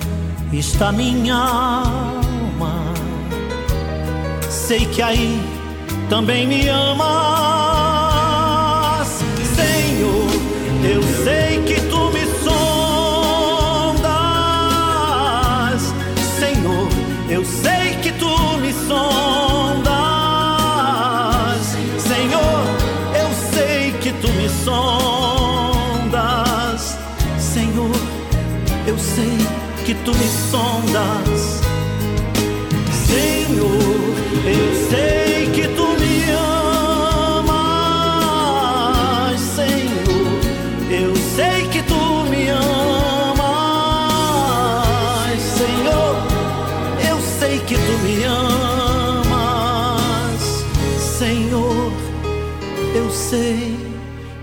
está 0.53 0.90
minha 0.90 1.36
alma, 1.36 2.94
sei 4.51 4.86
que 4.86 5.01
aí 5.01 5.40
também 6.09 6.49
me 6.49 6.68
amas, 6.68 7.58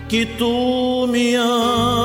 que 0.07 0.25
tu 0.37 1.07
me 1.07 1.35
amas. 1.37 2.04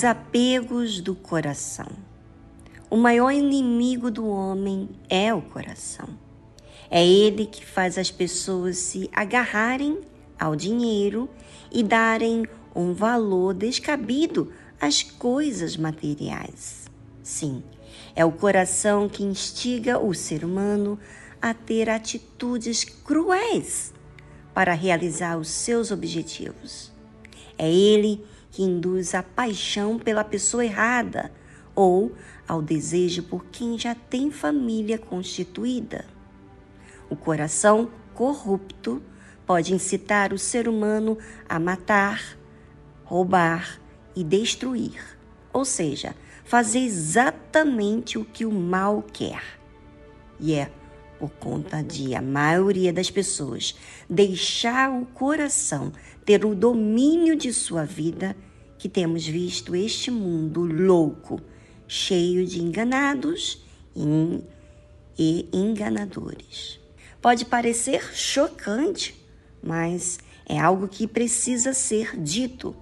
Os 0.00 0.04
apegos 0.04 0.98
do 0.98 1.14
coração. 1.14 1.88
O 2.88 2.96
maior 2.96 3.30
inimigo 3.32 4.10
do 4.10 4.26
homem 4.26 4.88
é 5.10 5.34
o 5.34 5.42
coração. 5.42 6.08
É 6.90 7.06
ele 7.06 7.44
que 7.44 7.66
faz 7.66 7.98
as 7.98 8.10
pessoas 8.10 8.78
se 8.78 9.10
agarrarem 9.12 9.98
ao 10.38 10.56
dinheiro 10.56 11.28
e 11.70 11.82
darem 11.82 12.46
um 12.74 12.94
valor 12.94 13.52
descabido 13.52 14.50
às 14.80 15.02
coisas 15.02 15.76
materiais. 15.76 16.86
Sim, 17.22 17.62
é 18.16 18.24
o 18.24 18.32
coração 18.32 19.06
que 19.06 19.22
instiga 19.22 19.98
o 19.98 20.14
ser 20.14 20.46
humano 20.46 20.98
a 21.42 21.52
ter 21.52 21.90
atitudes 21.90 22.84
cruéis 22.84 23.92
para 24.54 24.72
realizar 24.72 25.36
os 25.36 25.48
seus 25.48 25.90
objetivos. 25.90 26.90
É 27.58 27.70
ele 27.70 28.24
que 28.50 28.62
induz 28.62 29.14
a 29.14 29.22
paixão 29.22 29.98
pela 29.98 30.24
pessoa 30.24 30.64
errada 30.64 31.32
ou 31.74 32.12
ao 32.46 32.60
desejo 32.60 33.22
por 33.22 33.44
quem 33.46 33.78
já 33.78 33.94
tem 33.94 34.30
família 34.30 34.98
constituída. 34.98 36.04
O 37.08 37.16
coração 37.16 37.90
corrupto 38.14 39.02
pode 39.46 39.74
incitar 39.74 40.32
o 40.32 40.38
ser 40.38 40.68
humano 40.68 41.16
a 41.48 41.58
matar, 41.58 42.36
roubar 43.04 43.80
e 44.14 44.22
destruir, 44.22 45.18
ou 45.52 45.64
seja, 45.64 46.14
fazer 46.44 46.80
exatamente 46.80 48.18
o 48.18 48.24
que 48.24 48.44
o 48.44 48.52
mal 48.52 49.02
quer. 49.02 49.42
E 50.38 50.54
é 50.54 50.70
por 51.18 51.30
conta 51.32 51.82
de 51.82 52.14
a 52.14 52.22
maioria 52.22 52.92
das 52.92 53.10
pessoas 53.10 53.76
deixar 54.08 54.90
o 54.90 55.04
coração 55.04 55.92
o 56.38 56.54
domínio 56.54 57.36
de 57.36 57.52
sua 57.52 57.84
vida 57.84 58.36
que 58.78 58.88
temos 58.88 59.26
visto 59.26 59.74
este 59.74 60.10
mundo 60.10 60.62
louco, 60.62 61.40
cheio 61.86 62.46
de 62.46 62.62
enganados 62.62 63.64
e 65.18 65.48
enganadores. 65.52 66.80
Pode 67.20 67.44
parecer 67.44 68.14
chocante, 68.14 69.14
mas 69.62 70.18
é 70.46 70.58
algo 70.58 70.88
que 70.88 71.06
precisa 71.06 71.74
ser 71.74 72.16
dito, 72.16 72.74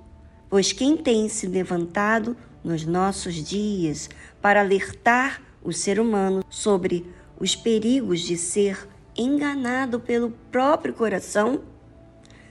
pois 0.48 0.72
quem 0.72 0.96
tem 0.96 1.28
se 1.28 1.46
levantado 1.46 2.36
nos 2.62 2.84
nossos 2.84 3.34
dias 3.34 4.08
para 4.40 4.60
alertar 4.60 5.42
o 5.62 5.72
ser 5.72 5.98
humano 5.98 6.44
sobre 6.48 7.04
os 7.40 7.56
perigos 7.56 8.20
de 8.20 8.36
ser 8.36 8.88
enganado 9.16 9.98
pelo 9.98 10.30
próprio 10.50 10.94
coração? 10.94 11.62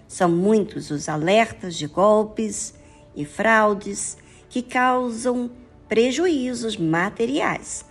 São 0.07 0.29
muitos 0.29 0.89
os 0.89 1.09
alertas 1.09 1.75
de 1.75 1.87
golpes 1.87 2.73
e 3.15 3.25
fraudes 3.25 4.17
que 4.49 4.61
causam 4.61 5.51
prejuízos 5.87 6.77
materiais. 6.77 7.85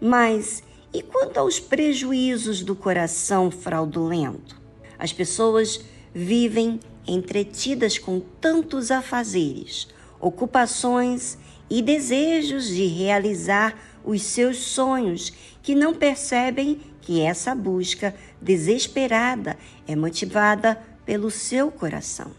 Mas 0.00 0.62
e 0.92 1.02
quanto 1.02 1.38
aos 1.38 1.60
prejuízos 1.60 2.62
do 2.62 2.74
coração 2.74 3.50
fraudulento? 3.50 4.60
As 4.98 5.12
pessoas 5.12 5.80
vivem 6.14 6.80
entretidas 7.06 7.98
com 7.98 8.20
tantos 8.40 8.90
afazeres, 8.90 9.88
ocupações 10.20 11.38
e 11.70 11.82
desejos 11.82 12.68
de 12.68 12.86
realizar 12.86 13.76
os 14.04 14.22
seus 14.22 14.58
sonhos 14.58 15.32
que 15.62 15.74
não 15.74 15.94
percebem 15.94 16.80
que 17.02 17.20
essa 17.20 17.54
busca 17.54 18.14
desesperada 18.40 19.56
é 19.86 19.94
motivada 19.94 20.80
pelo 21.08 21.30
seu 21.30 21.72
coração. 21.72 22.32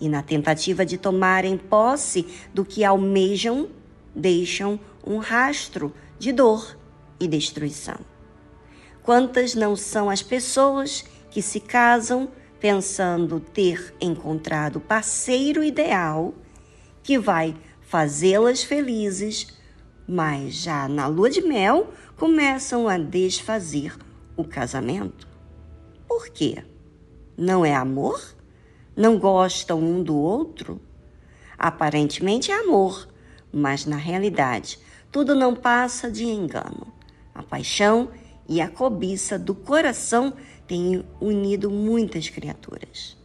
E 0.00 0.08
na 0.08 0.22
tentativa 0.22 0.82
de 0.82 0.96
tomarem 0.96 1.58
posse 1.58 2.26
do 2.54 2.64
que 2.64 2.86
almejam, 2.86 3.68
deixam 4.16 4.80
um 5.06 5.18
rastro 5.18 5.92
de 6.18 6.32
dor 6.32 6.78
e 7.20 7.28
destruição. 7.28 7.98
Quantas 9.02 9.54
não 9.54 9.76
são 9.76 10.08
as 10.08 10.22
pessoas 10.22 11.04
que 11.30 11.42
se 11.42 11.60
casam 11.60 12.30
pensando 12.58 13.38
ter 13.38 13.94
encontrado 14.00 14.76
o 14.76 14.80
parceiro 14.80 15.62
ideal 15.62 16.32
que 17.02 17.18
vai 17.18 17.54
fazê-las 17.82 18.62
felizes, 18.62 19.48
mas 20.08 20.54
já 20.54 20.88
na 20.88 21.08
lua 21.08 21.28
de 21.28 21.42
mel 21.42 21.92
começam 22.16 22.88
a 22.88 22.96
desfazer 22.96 23.94
o 24.34 24.44
casamento. 24.44 25.28
Por 26.08 26.30
quê? 26.30 26.71
Não 27.44 27.66
é 27.66 27.74
amor? 27.74 28.22
Não 28.94 29.18
gostam 29.18 29.80
um 29.80 30.00
do 30.00 30.16
outro? 30.16 30.80
Aparentemente 31.58 32.52
é 32.52 32.54
amor, 32.54 33.08
mas 33.52 33.84
na 33.84 33.96
realidade 33.96 34.78
tudo 35.10 35.34
não 35.34 35.52
passa 35.52 36.08
de 36.08 36.24
engano. 36.24 36.86
A 37.34 37.42
paixão 37.42 38.10
e 38.48 38.60
a 38.60 38.68
cobiça 38.68 39.40
do 39.40 39.56
coração 39.56 40.34
têm 40.68 41.04
unido 41.20 41.68
muitas 41.68 42.28
criaturas. 42.28 43.16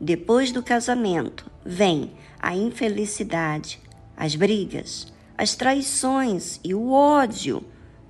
Depois 0.00 0.50
do 0.50 0.64
casamento 0.64 1.48
vem 1.64 2.10
a 2.40 2.56
infelicidade, 2.56 3.80
as 4.16 4.34
brigas, 4.34 5.12
as 5.38 5.54
traições 5.54 6.58
e 6.64 6.74
o 6.74 6.90
ódio, 6.90 7.62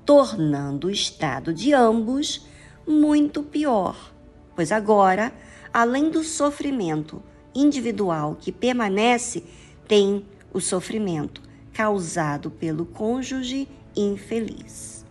tornando 0.06 0.86
o 0.86 0.90
estado 0.90 1.52
de 1.52 1.74
ambos 1.74 2.46
muito 2.86 3.42
pior, 3.42 4.10
pois 4.56 4.72
agora, 4.72 5.30
além 5.72 6.10
do 6.10 6.22
sofrimento 6.22 7.22
individual 7.54 8.36
que 8.38 8.52
permanece, 8.52 9.44
tem 9.86 10.24
o 10.52 10.60
sofrimento 10.60 11.42
causado 11.72 12.50
pelo 12.50 12.84
cônjuge 12.84 13.68
infeliz. 13.96 15.04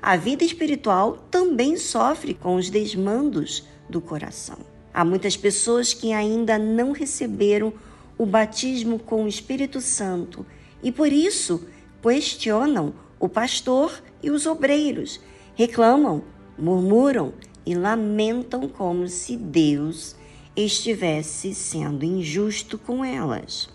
A 0.00 0.16
vida 0.16 0.44
espiritual 0.44 1.16
também 1.30 1.76
sofre 1.76 2.34
com 2.34 2.56
os 2.56 2.68
desmandos 2.68 3.66
do 3.88 4.00
coração. 4.00 4.58
Há 4.92 5.04
muitas 5.04 5.36
pessoas 5.36 5.94
que 5.94 6.12
ainda 6.12 6.58
não 6.58 6.92
receberam 6.92 7.72
o 8.16 8.26
batismo 8.26 8.98
com 8.98 9.24
o 9.24 9.28
Espírito 9.28 9.80
Santo 9.80 10.46
e 10.82 10.92
por 10.92 11.10
isso 11.10 11.66
questionam 12.02 12.94
o 13.18 13.28
pastor 13.28 14.02
e 14.22 14.30
os 14.30 14.46
obreiros, 14.46 15.20
reclamam, 15.54 16.22
murmuram 16.58 17.32
e 17.66 17.74
lamentam 17.74 18.68
como 18.68 19.08
se 19.08 19.36
Deus 19.36 20.16
estivesse 20.56 21.54
sendo 21.54 22.04
injusto 22.04 22.78
com 22.78 23.04
elas. 23.04 23.68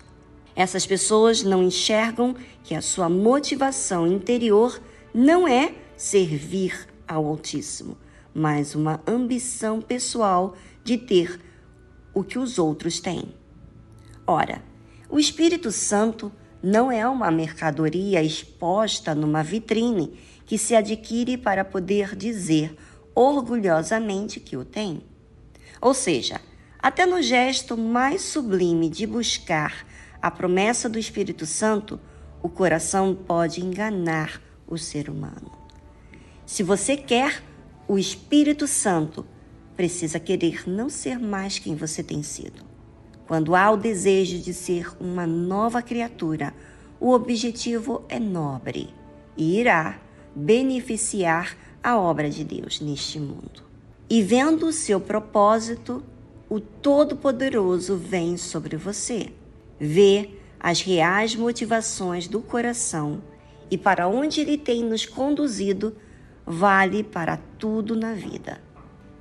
Essas 0.55 0.85
pessoas 0.85 1.43
não 1.43 1.63
enxergam 1.63 2.35
que 2.63 2.75
a 2.75 2.81
sua 2.81 3.09
motivação 3.09 4.05
interior 4.05 4.81
não 5.13 5.47
é 5.47 5.73
servir 5.95 6.87
ao 7.07 7.25
Altíssimo, 7.25 7.97
mas 8.33 8.75
uma 8.75 9.01
ambição 9.07 9.81
pessoal 9.81 10.55
de 10.83 10.97
ter 10.97 11.39
o 12.13 12.23
que 12.23 12.37
os 12.37 12.57
outros 12.59 12.99
têm. 12.99 13.33
Ora, 14.25 14.61
o 15.09 15.19
Espírito 15.19 15.71
Santo 15.71 16.31
não 16.61 16.91
é 16.91 17.07
uma 17.07 17.31
mercadoria 17.31 18.21
exposta 18.21 19.15
numa 19.15 19.41
vitrine 19.41 20.13
que 20.45 20.57
se 20.57 20.75
adquire 20.75 21.37
para 21.37 21.63
poder 21.63 22.15
dizer 22.15 22.75
orgulhosamente 23.19 24.39
que 24.39 24.55
o 24.55 24.63
tem. 24.63 25.01
Ou 25.81 25.93
seja, 25.93 26.39
até 26.81 27.05
no 27.05 27.21
gesto 27.21 27.75
mais 27.75 28.21
sublime 28.21 28.89
de 28.89 29.05
buscar 29.05 29.85
a 30.21 30.31
promessa 30.31 30.87
do 30.87 30.97
Espírito 30.97 31.45
Santo, 31.45 31.99
o 32.41 32.47
coração 32.47 33.13
pode 33.13 33.59
enganar 33.59 34.41
o 34.65 34.77
ser 34.77 35.09
humano. 35.09 35.51
Se 36.45 36.63
você 36.63 36.95
quer 36.95 37.43
o 37.89 37.99
Espírito 37.99 38.65
Santo, 38.65 39.25
precisa 39.75 40.17
querer 40.17 40.63
não 40.65 40.87
ser 40.89 41.19
mais 41.19 41.59
quem 41.59 41.75
você 41.75 42.01
tem 42.01 42.23
sido. 42.23 42.63
Quando 43.27 43.53
há 43.53 43.69
o 43.69 43.75
desejo 43.75 44.39
de 44.39 44.53
ser 44.53 44.93
uma 44.97 45.27
nova 45.27 45.81
criatura, 45.81 46.53
o 47.01 47.11
objetivo 47.11 48.05
é 48.07 48.17
nobre 48.17 48.93
e 49.35 49.59
irá 49.59 49.99
beneficiar 50.33 51.57
a 51.83 51.97
obra 51.97 52.29
de 52.29 52.43
Deus 52.43 52.79
neste 52.81 53.19
mundo. 53.19 53.63
E 54.09 54.21
vendo 54.21 54.67
o 54.67 54.73
seu 54.73 54.99
propósito, 54.99 56.03
o 56.49 56.59
Todo-Poderoso 56.59 57.95
vem 57.95 58.37
sobre 58.37 58.75
você. 58.75 59.31
Vê 59.79 60.31
as 60.59 60.81
reais 60.81 61.35
motivações 61.35 62.27
do 62.27 62.41
coração 62.41 63.21
e 63.71 63.77
para 63.77 64.07
onde 64.07 64.41
ele 64.41 64.57
tem 64.57 64.83
nos 64.83 65.05
conduzido 65.05 65.95
vale 66.45 67.03
para 67.03 67.37
tudo 67.57 67.95
na 67.95 68.13
vida. 68.13 68.59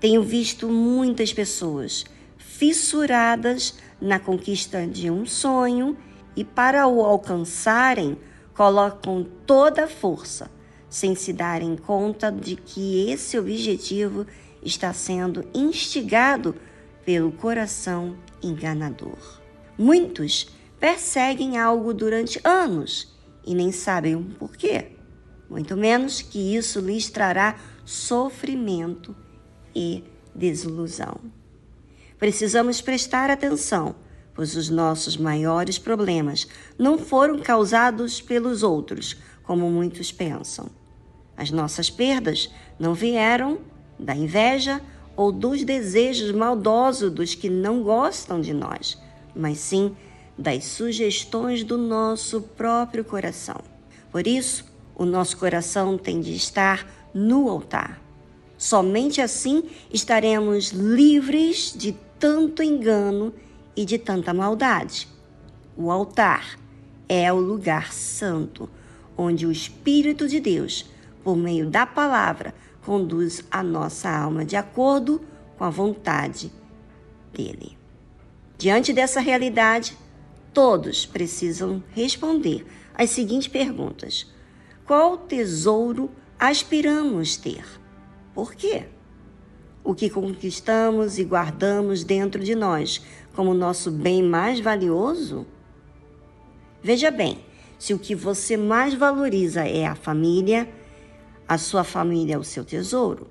Tenho 0.01 0.23
visto 0.23 0.69
muitas 0.69 1.33
pessoas 1.33 2.05
fissuradas 2.39 3.75
na 4.01 4.19
conquista 4.19 4.87
de 4.87 5.11
um 5.11 5.27
sonho 5.27 5.97
e 6.35 6.45
para 6.45 6.87
o 6.87 7.05
alcançarem 7.05 8.17
colocam 8.55 9.27
toda 9.47 9.85
a 9.85 9.89
força, 9.89 10.51
sem 10.89 11.15
se 11.15 11.33
darem 11.33 11.77
conta 11.77 12.31
de 12.31 12.57
que 12.57 13.11
esse 13.11 13.39
objetivo 13.39 14.27
está 14.63 14.93
sendo 14.93 15.45
instigado 15.55 16.55
pelo 17.05 17.33
coração 17.33 18.17
enganador. 18.43 19.19
Muitos 19.77 20.49
perseguem 20.79 21.59
algo 21.59 21.93
durante 21.93 22.41
anos 22.45 23.17
e 23.45 23.55
nem 23.55 23.73
sabem 23.73 24.15
o 24.15 24.23
porquê, 24.23 24.93
muito 25.49 25.77
menos 25.77 26.21
que 26.21 26.57
isso 26.57 26.81
lhes 26.81 27.11
trará 27.11 27.59
sofrimento 27.85 29.17
e 29.75 30.05
desilusão. 30.35 31.19
Precisamos 32.19 32.81
prestar 32.81 33.31
atenção, 33.31 33.95
pois 34.35 34.57
os 34.57 34.69
nossos 34.69 35.17
maiores 35.17 35.79
problemas 35.79 36.47
não 36.79 36.99
foram 36.99 37.39
causados 37.39 38.21
pelos 38.21 38.63
outros, 38.63 39.17
como 39.43 39.71
muitos 39.71 40.13
pensam. 40.13 40.78
As 41.39 41.53
nossas 41.53 41.89
perdas 41.89 42.51
não 42.81 42.95
vieram 42.95 43.59
da 43.97 44.13
inveja 44.13 44.83
ou 45.17 45.31
dos 45.31 45.63
desejos 45.63 46.33
maldosos 46.33 47.13
dos 47.13 47.33
que 47.33 47.49
não 47.49 47.81
gostam 47.85 48.41
de 48.41 48.53
nós, 48.53 49.01
mas 49.37 49.59
sim 49.59 49.97
das 50.37 50.65
sugestões 50.65 51.63
do 51.63 51.79
nosso 51.79 52.43
próprio 52.43 53.05
coração. 53.05 53.61
Por 54.11 54.27
isso, 54.27 54.65
o 54.97 55.05
nosso 55.05 55.37
coração 55.37 55.97
tem 55.97 56.21
de 56.21 56.35
estar 56.35 56.85
no 57.15 57.49
altar. 57.49 58.03
Somente 58.57 59.21
assim 59.21 59.63
estaremos 59.93 60.71
livres 60.71 61.73
de 61.77 61.97
tanto 62.19 62.65
engano 62.65 63.33
e 63.77 63.85
de 63.85 63.97
tanta 63.97 64.35
maldade. 64.35 65.07
O 65.77 65.89
altar 65.89 66.59
é 67.09 67.33
o 67.33 67.39
lugar 67.39 67.93
santo, 67.93 68.69
onde 69.17 69.47
o 69.47 69.53
Espírito 69.53 70.27
de 70.27 70.41
Deus, 70.41 70.85
por 71.29 71.37
meio 71.37 71.69
da 71.69 71.85
palavra, 71.85 72.55
conduz 72.87 73.45
a 73.51 73.63
nossa 73.63 74.09
alma 74.09 74.47
de 74.47 74.57
acordo 74.57 75.21
com 75.59 75.65
a 75.65 75.69
vontade 75.69 76.51
dele. 77.35 77.77
Diante 78.57 78.95
dessa 78.95 79.21
realidade, 79.21 79.95
todos 80.55 81.05
precisam 81.05 81.85
responder 81.91 82.65
as 82.95 83.11
seguintes 83.11 83.47
perguntas: 83.47 84.33
Qual 84.87 85.19
tesouro 85.19 86.11
aspiramos 86.39 87.37
ter? 87.37 87.63
Por 88.33 88.55
quê? 88.55 88.87
O 89.85 89.95
que 89.95 90.09
conquistamos 90.09 91.19
e 91.19 91.25
guardamos 91.25 92.05
dentro 92.05 92.43
de 92.43 92.55
nós 92.55 93.05
como 93.35 93.53
nosso 93.53 93.91
bem 93.91 94.23
mais 94.23 94.61
valioso? 94.61 95.47
Veja 96.83 97.11
bem, 97.11 97.45
se 97.79 97.93
o 97.93 97.99
que 97.99 98.15
você 98.15 98.57
mais 98.57 98.95
valoriza 98.95 99.69
é 99.69 99.85
a 99.85 99.95
família, 99.95 100.67
a 101.49 101.57
sua 101.57 101.83
família 101.83 102.35
é 102.35 102.39
o 102.39 102.45
seu 102.45 102.65
tesouro. 102.65 103.31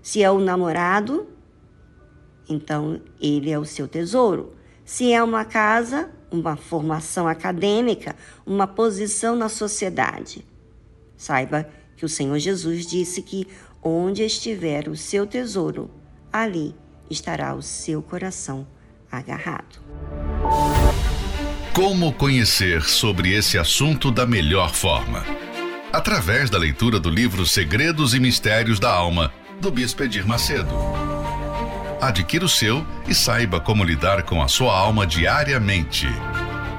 Se 0.00 0.22
é 0.22 0.30
o 0.30 0.38
namorado, 0.38 1.26
então 2.48 3.00
ele 3.20 3.50
é 3.50 3.58
o 3.58 3.64
seu 3.64 3.88
tesouro. 3.88 4.54
Se 4.84 5.12
é 5.12 5.22
uma 5.22 5.44
casa, 5.44 6.10
uma 6.30 6.56
formação 6.56 7.26
acadêmica, 7.26 8.14
uma 8.46 8.66
posição 8.66 9.34
na 9.34 9.48
sociedade. 9.48 10.46
Saiba 11.16 11.68
que 11.96 12.04
o 12.04 12.08
Senhor 12.08 12.38
Jesus 12.38 12.86
disse 12.86 13.20
que 13.22 13.48
onde 13.82 14.22
estiver 14.22 14.88
o 14.88 14.96
seu 14.96 15.26
tesouro, 15.26 15.90
ali 16.32 16.74
estará 17.10 17.54
o 17.54 17.62
seu 17.62 18.00
coração 18.00 18.66
agarrado. 19.10 19.80
Como 21.74 22.12
conhecer 22.12 22.82
sobre 22.82 23.34
esse 23.34 23.58
assunto 23.58 24.10
da 24.10 24.26
melhor 24.26 24.74
forma? 24.74 25.24
Através 25.92 26.50
da 26.50 26.58
leitura 26.58 27.00
do 27.00 27.08
livro 27.08 27.46
Segredos 27.46 28.14
e 28.14 28.20
Mistérios 28.20 28.78
da 28.78 28.90
Alma, 28.90 29.32
do 29.58 29.70
Bispo 29.70 30.02
Edir 30.02 30.26
Macedo. 30.26 30.68
Adquira 32.00 32.44
o 32.44 32.48
seu 32.48 32.86
e 33.08 33.14
saiba 33.14 33.58
como 33.58 33.82
lidar 33.82 34.22
com 34.22 34.42
a 34.42 34.48
sua 34.48 34.76
alma 34.76 35.06
diariamente. 35.06 36.06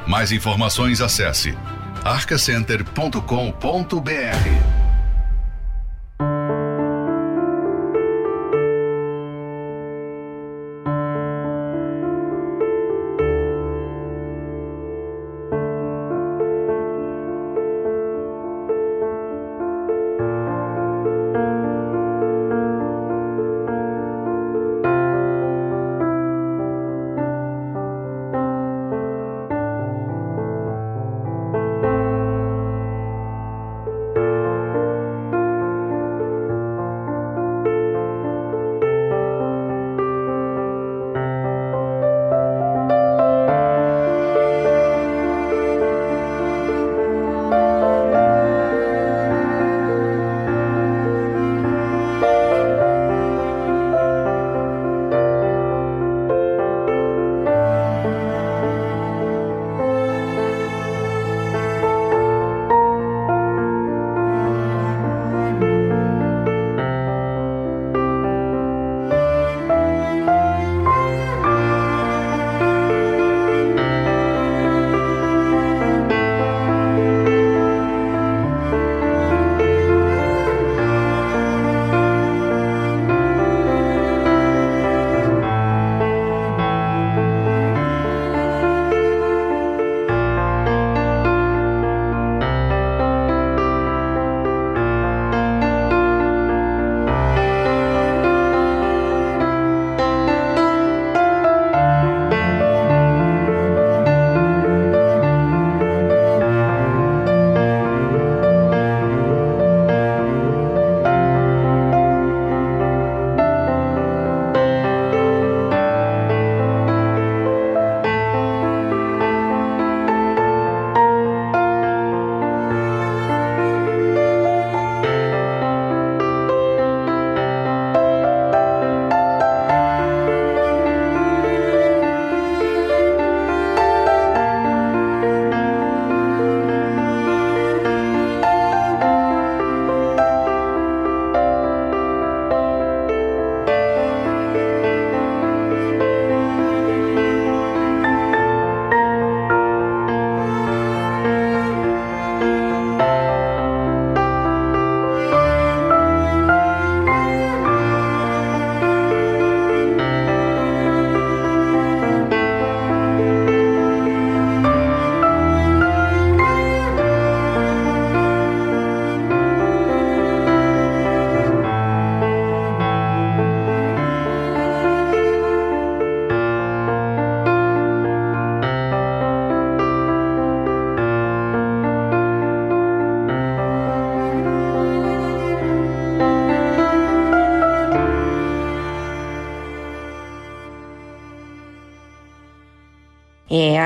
Mais 0.08 0.32
informações 0.32 1.02
acesse 1.02 1.58
arcacenter.com.br. 2.06 4.79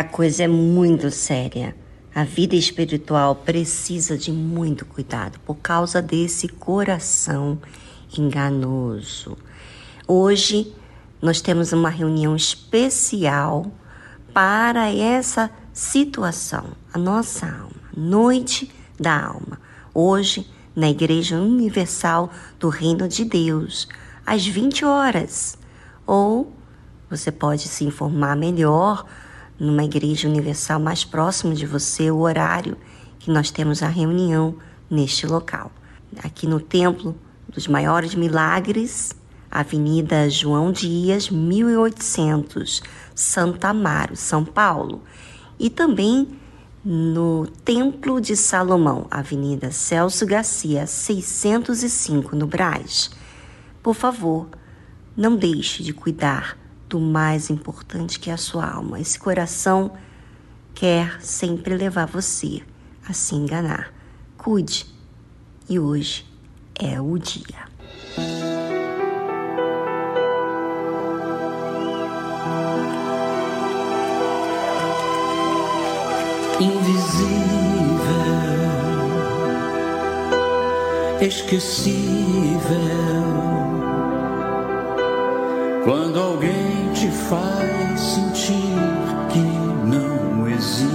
a 0.03 0.05
coisa 0.05 0.43
é 0.43 0.47
muito 0.49 1.09
séria. 1.09 1.73
A 2.13 2.25
vida 2.25 2.57
espiritual 2.57 3.35
precisa 3.35 4.17
de 4.17 4.33
muito 4.33 4.85
cuidado 4.85 5.39
por 5.45 5.55
causa 5.55 6.01
desse 6.01 6.49
coração 6.49 7.57
enganoso. 8.17 9.37
Hoje 10.05 10.75
nós 11.21 11.39
temos 11.39 11.71
uma 11.71 11.89
reunião 11.89 12.35
especial 12.35 13.71
para 14.33 14.93
essa 14.93 15.49
situação, 15.71 16.65
a 16.93 16.97
nossa 16.97 17.45
alma, 17.45 17.89
noite 17.95 18.69
da 18.99 19.25
alma. 19.25 19.57
Hoje, 19.93 20.45
na 20.75 20.89
Igreja 20.89 21.37
Universal 21.37 22.29
do 22.59 22.67
Reino 22.67 23.07
de 23.07 23.23
Deus, 23.23 23.87
às 24.25 24.45
20 24.45 24.83
horas. 24.83 25.57
Ou 26.05 26.51
você 27.09 27.31
pode 27.31 27.69
se 27.69 27.85
informar 27.85 28.35
melhor 28.35 29.05
numa 29.63 29.83
igreja 29.83 30.27
universal 30.27 30.79
mais 30.79 31.05
próximo 31.05 31.53
de 31.53 31.65
você, 31.65 32.11
o 32.11 32.19
horário 32.19 32.77
que 33.19 33.31
nós 33.31 33.49
temos 33.49 33.81
a 33.81 33.87
reunião 33.87 34.55
neste 34.89 35.25
local. 35.25 35.71
Aqui 36.21 36.45
no 36.45 36.59
Templo 36.59 37.15
dos 37.47 37.67
Maiores 37.67 38.13
Milagres, 38.13 39.15
Avenida 39.49 40.29
João 40.29 40.71
Dias, 40.71 41.29
1800, 41.29 42.83
Santa 43.15 43.69
Amaro, 43.69 44.15
São 44.15 44.43
Paulo. 44.43 45.01
E 45.57 45.69
também 45.69 46.27
no 46.83 47.47
Templo 47.63 48.19
de 48.19 48.35
Salomão, 48.35 49.07
Avenida 49.09 49.71
Celso 49.71 50.25
Garcia, 50.25 50.85
605, 50.85 52.35
no 52.35 52.45
Brás. 52.45 53.11
Por 53.81 53.95
favor, 53.95 54.49
não 55.15 55.37
deixe 55.37 55.81
de 55.83 55.93
cuidar 55.93 56.57
do 56.93 56.99
mais 56.99 57.49
importante 57.49 58.19
que 58.19 58.29
a 58.29 58.37
sua 58.37 58.67
alma. 58.69 58.99
Esse 58.99 59.17
coração 59.17 59.93
quer 60.75 61.19
sempre 61.21 61.75
levar 61.75 62.05
você 62.05 62.61
a 63.03 63.13
se 63.13 63.33
enganar. 63.33 63.91
Cuide. 64.37 64.85
E 65.67 65.79
hoje 65.79 66.23
é 66.79 67.01
o 67.01 67.17
dia. 67.17 67.73
invisível, 76.59 77.25
esquecível. 81.19 82.53
Quando 85.83 86.17
alguém 86.17 86.82
te 87.03 87.11
faz 87.11 87.99
sentir 87.99 88.79
que 89.29 89.39
não 89.39 90.47
existes, 90.47 90.93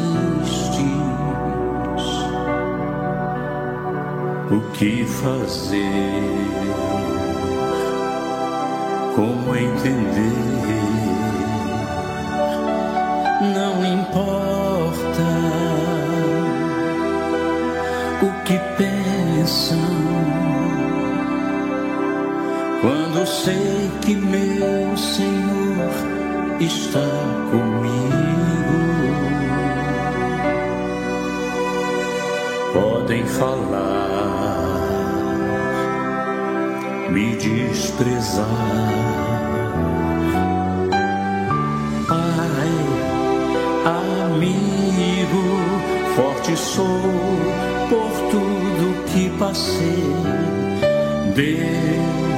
o 4.50 4.60
que 4.72 5.04
fazer? 5.04 5.82
Como 9.14 9.54
entender? 9.54 10.97
Quando 22.88 23.26
sei 23.26 23.90
que 24.00 24.14
meu 24.14 24.96
Senhor 24.96 25.92
está 26.58 27.06
comigo. 27.50 28.78
Podem 32.72 33.26
falar, 33.26 34.80
me 37.10 37.36
desprezar. 37.36 38.46
Amigo, 43.84 45.44
forte 46.16 46.56
sou 46.56 47.02
por 47.90 48.10
tudo 48.30 49.04
que 49.12 49.28
passei. 49.38 50.04
Deus 51.34 52.37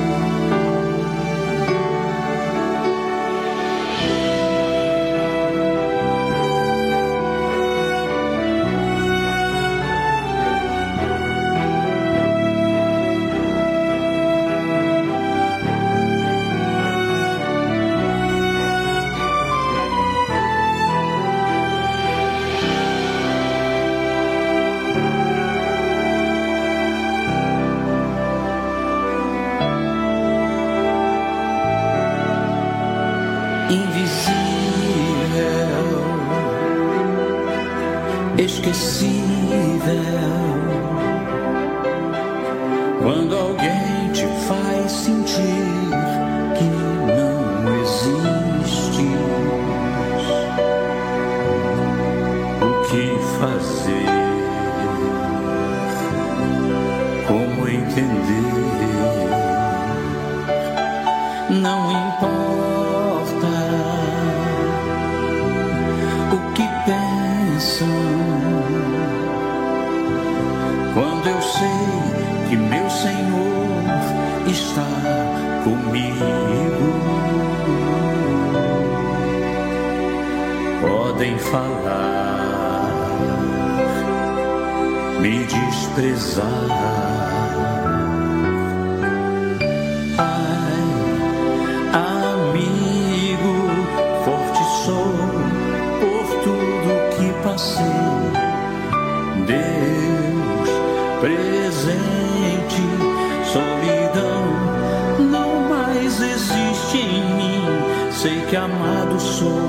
Sei 108.21 108.39
que 108.41 108.55
amado 108.55 109.19
sou, 109.19 109.67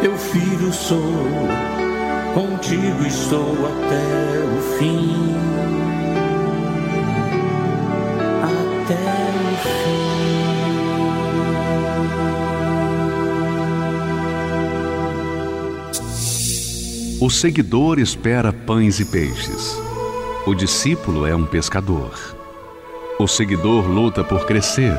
teu 0.00 0.18
filho 0.18 0.72
sou, 0.72 1.14
contigo 2.34 3.06
estou 3.06 3.54
até 3.64 4.42
o 4.44 4.60
fim. 4.76 5.36
Até 8.42 8.94
o 9.44 9.54
fim. 17.20 17.24
O 17.24 17.30
seguidor 17.30 18.00
espera 18.00 18.52
pães 18.52 18.98
e 18.98 19.04
peixes. 19.04 19.80
O 20.44 20.54
discípulo 20.54 21.24
é 21.24 21.36
um 21.36 21.46
pescador. 21.46 22.18
O 23.16 23.28
seguidor 23.28 23.86
luta 23.86 24.24
por 24.24 24.44
crescer. 24.44 24.98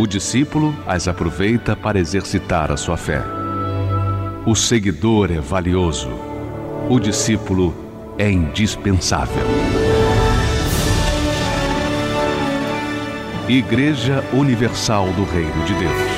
O 0.00 0.06
discípulo 0.06 0.74
as 0.86 1.06
aproveita 1.06 1.76
para 1.76 1.98
exercitar 1.98 2.72
a 2.72 2.76
sua 2.78 2.96
fé. 2.96 3.22
O 4.46 4.54
seguidor 4.54 5.30
é 5.30 5.38
valioso. 5.40 6.08
O 6.88 6.98
discípulo 6.98 8.14
é 8.16 8.30
indispensável. 8.30 9.44
Igreja 13.46 14.24
Universal 14.32 15.12
do 15.12 15.24
Reino 15.24 15.64
de 15.66 15.74
Deus. 15.74 16.09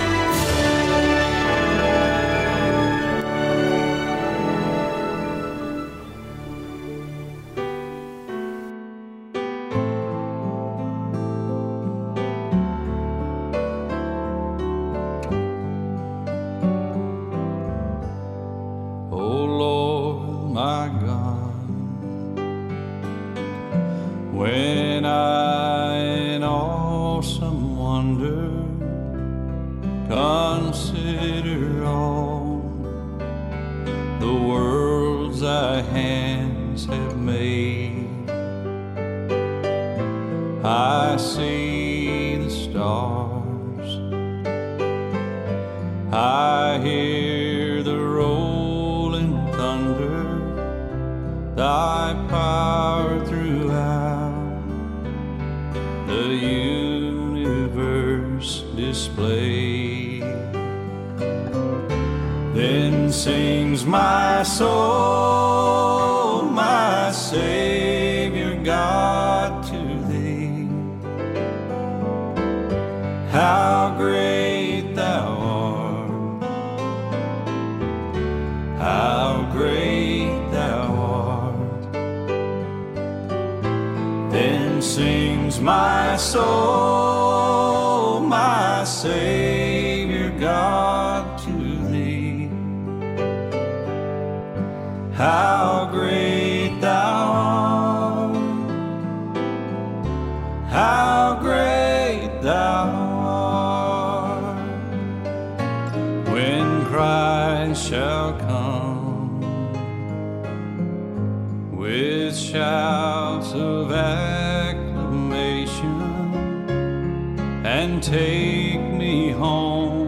And 117.82 118.00
take 118.00 118.80
me 118.80 119.30
home, 119.30 120.06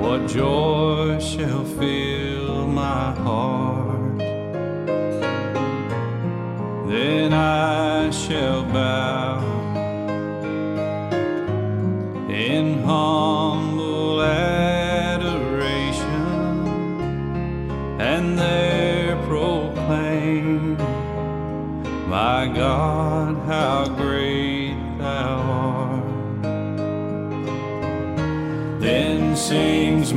what 0.00 0.26
joy 0.26 1.18
shall 1.18 1.62
fill 1.62 2.66
my 2.66 3.12
heart? 3.26 4.16
Then 6.88 7.34
I 7.34 8.08
shall 8.08 8.64
bow 8.64 9.40
in 12.30 12.82
humble 12.82 13.39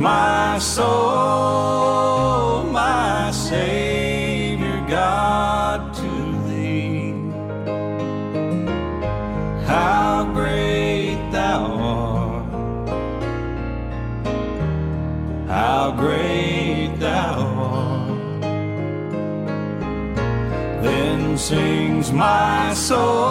my 0.04 0.58
soul, 0.58 2.62
my 2.64 3.30
Savior 3.30 4.84
God 4.86 5.94
to 5.94 6.10
thee. 6.46 7.14
How 9.64 10.30
great 10.34 11.16
thou 11.32 11.64
art! 11.96 12.44
How 15.48 15.94
great 15.96 16.96
thou 16.98 17.38
art! 17.72 18.42
Then 20.82 21.38
sings 21.38 22.12
my 22.12 22.74
soul, 22.74 23.23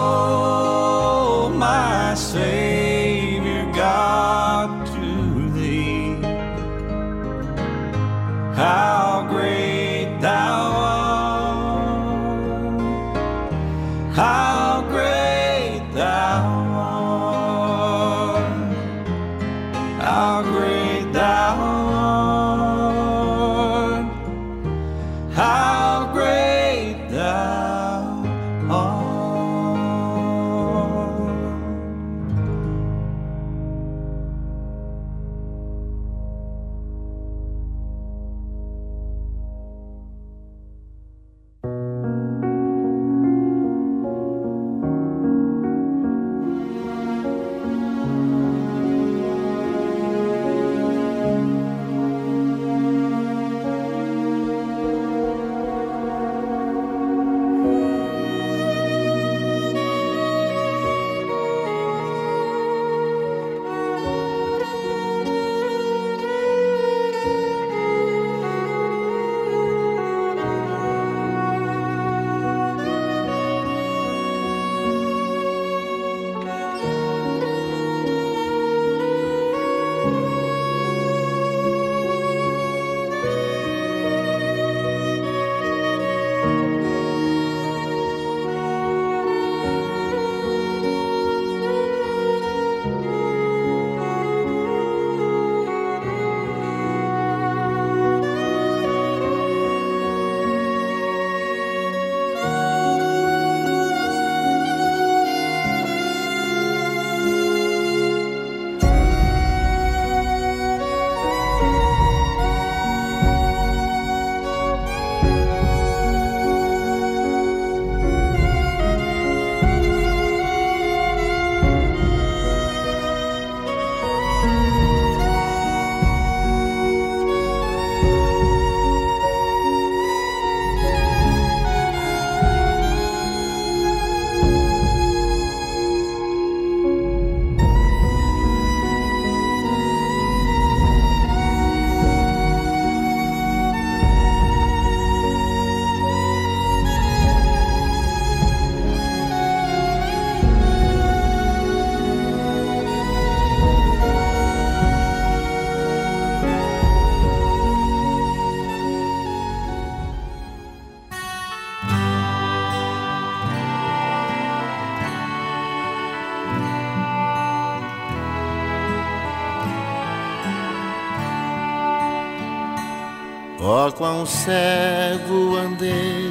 Cego 174.26 175.56
andei 175.56 176.30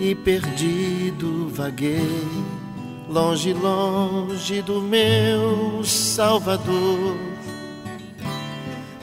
e 0.00 0.14
perdido 0.14 1.48
vaguei, 1.48 2.18
longe, 3.08 3.52
longe 3.52 4.62
do 4.62 4.80
meu 4.80 5.82
Salvador. 5.84 7.16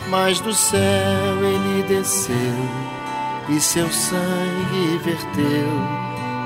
Mas 0.10 0.40
do 0.42 0.54
céu 0.54 1.38
ele 1.42 1.84
desceu 1.88 2.36
e 3.50 3.60
seu 3.60 3.90
sangue 3.90 4.98
verteu 5.04 6.02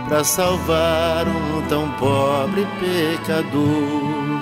para 0.07 0.23
salvar 0.23 1.27
um 1.27 1.61
tão 1.67 1.91
pobre 1.93 2.65
pecador. 2.79 4.41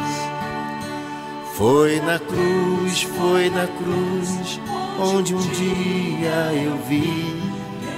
Foi 1.55 1.99
na 2.01 2.19
cruz, 2.19 3.03
foi 3.03 3.49
na 3.49 3.68
cruz, 3.68 4.60
onde 4.99 5.34
um 5.36 5.40
dia 5.40 6.64
eu 6.64 6.78
vi 6.88 7.41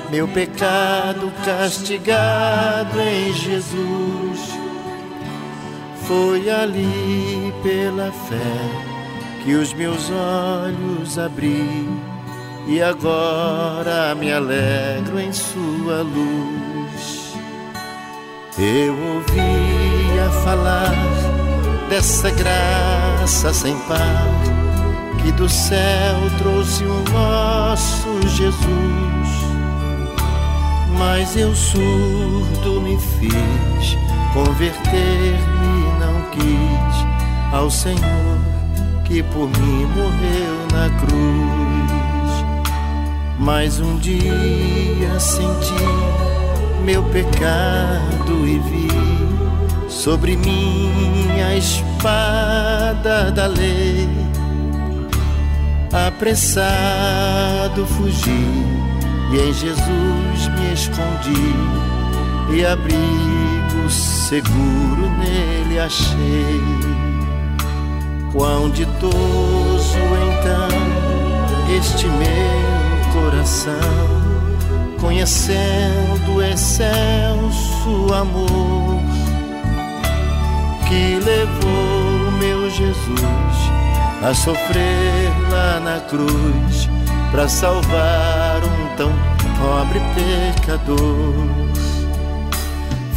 meu 0.10 0.28
pecado 0.28 1.32
castigado 1.44 3.00
em 3.02 3.34
Jesus. 3.34 4.56
Foi 6.08 6.50
ali 6.50 7.54
pela 7.64 8.12
fé 8.12 9.44
que 9.44 9.56
os 9.56 9.74
meus 9.74 10.10
olhos 10.12 11.18
abri 11.18 11.90
e 12.68 12.82
agora 12.82 14.16
me 14.16 14.32
alegro 14.32 15.20
em 15.20 15.34
Sua 15.34 16.02
luz. 16.02 17.34
Eu 18.58 18.94
ouvia 18.94 20.30
falar 20.44 20.96
dessa 21.90 22.30
graça 22.32 23.54
sem 23.54 23.78
par 23.80 24.55
que 25.26 25.32
do 25.32 25.50
céu 25.50 26.16
trouxe 26.38 26.84
o 26.84 27.04
nosso 27.12 28.28
Jesus. 28.28 28.66
Mas 31.00 31.36
eu 31.36 31.54
surdo 31.56 32.80
me 32.82 32.98
fiz, 33.00 33.98
converter-me 34.34 36.00
não 36.00 36.30
quis 36.30 37.06
ao 37.52 37.72
Senhor 37.72 38.38
que 39.04 39.24
por 39.24 39.50
mim 39.50 39.86
morreu 39.86 40.68
na 40.72 40.90
cruz. 41.00 42.46
Mas 43.40 43.80
um 43.80 43.98
dia 43.98 45.20
senti 45.20 45.74
meu 46.84 47.04
pecado 47.06 48.48
e 48.48 48.60
vi 48.60 49.90
sobre 49.90 50.38
mim 50.38 51.42
a 51.42 51.56
espada 51.56 53.32
da 53.32 53.48
lei. 53.48 54.08
Apressado 55.96 57.88
fugi 57.88 58.46
e 59.32 59.40
em 59.40 59.54
Jesus 59.54 60.48
me 60.50 60.74
escondi 60.74 61.56
e 62.54 62.66
abrigo 62.66 63.90
seguro 63.90 65.10
nele 65.18 65.80
achei. 65.80 66.62
Quão 68.34 68.70
ditoso 68.70 69.98
então 69.98 70.68
este 71.78 72.08
meu 72.08 73.14
coração, 73.14 73.74
conhecendo 75.00 76.36
o 76.36 76.44
excelso 76.44 78.14
amor 78.14 79.02
que 80.90 81.20
levou 81.24 82.32
meu 82.38 82.70
Jesus 82.70 83.75
a 84.24 84.34
sofrer 84.34 85.32
lá 85.50 85.80
na 85.80 86.00
cruz 86.02 86.90
para 87.32 87.48
salvar 87.48 88.62
um 88.64 88.96
tão 88.96 89.12
pobre 89.60 90.00
pecador. 90.16 91.34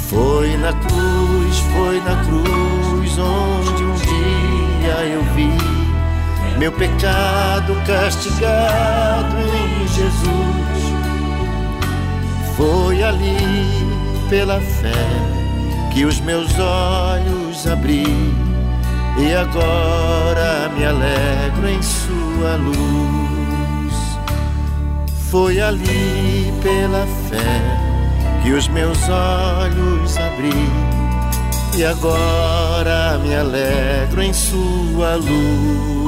Foi 0.09 0.57
na 0.57 0.73
cruz, 0.73 1.59
foi 1.59 2.01
na 2.01 2.17
cruz 2.25 3.19
onde 3.19 3.85
um 3.85 3.95
dia 3.95 4.95
eu 5.05 5.23
vi 5.35 5.79
meu 6.59 6.73
pecado 6.73 7.75
castigado 7.87 9.37
em 9.37 9.87
Jesus. 9.87 10.59
Foi 12.57 13.03
ali 13.03 13.37
pela 14.29 14.61
fé 14.61 14.93
que 15.93 16.05
os 16.05 16.21
meus 16.21 16.51
olhos 16.59 17.67
abri 17.67 18.05
e 19.19 19.35
agora 19.35 20.71
me 20.77 20.85
alegro 20.85 21.69
em 21.69 21.83
sua 21.83 22.57
luz. 22.57 23.95
Foi 25.31 25.61
ali 25.61 26.53
pela 26.63 27.07
fé 27.29 27.89
que 28.43 28.53
os 28.53 28.69
meus 28.69 28.99
olhos 29.09 30.17
abri 30.17 30.53
e 31.77 31.85
agora 31.85 33.19
me 33.19 33.35
alegro 33.35 34.23
em 34.23 34.33
sua 34.33 35.17
luz. 35.17 36.08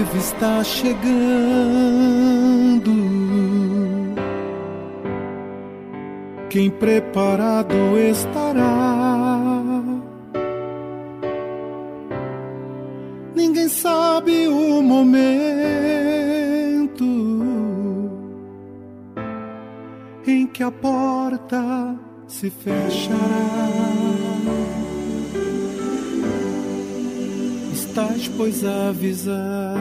Noivo 0.00 0.16
está 0.16 0.64
chegando. 0.64 1.00
Quem 6.48 6.70
preparado 6.70 7.74
estará? 7.98 9.82
Ninguém 13.34 13.68
sabe 13.68 14.48
o 14.48 14.82
momento 14.82 15.20
em 20.26 20.46
que 20.46 20.62
a 20.62 20.70
porta 20.70 21.94
se 22.26 22.50
fechará. 22.50 24.00
Estás, 27.90 28.28
pois, 28.36 28.64
avisado 28.64 29.80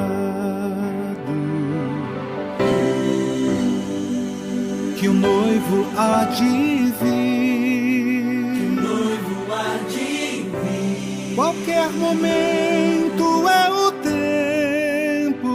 que 4.98 5.08
o 5.08 5.14
noivo 5.14 5.86
há 5.96 6.26
de 6.26 6.92
vir. 7.00 8.82
Noivo 8.82 9.54
há 9.54 9.78
de 9.90 10.42
vir. 10.42 11.36
Qualquer 11.36 11.90
momento 11.92 13.48
é 13.48 13.70
o 13.70 13.92
tempo 13.92 15.54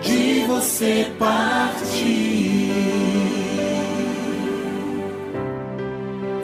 de 0.00 0.44
você 0.46 1.10
partir. 1.18 1.87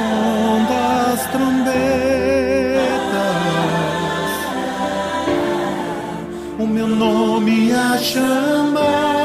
som 0.00 0.64
das 0.64 1.26
trombetas. 1.26 1.74
O 6.58 6.66
meu 6.66 6.88
nome 6.88 7.72
a 7.72 7.98
chamado. 7.98 9.19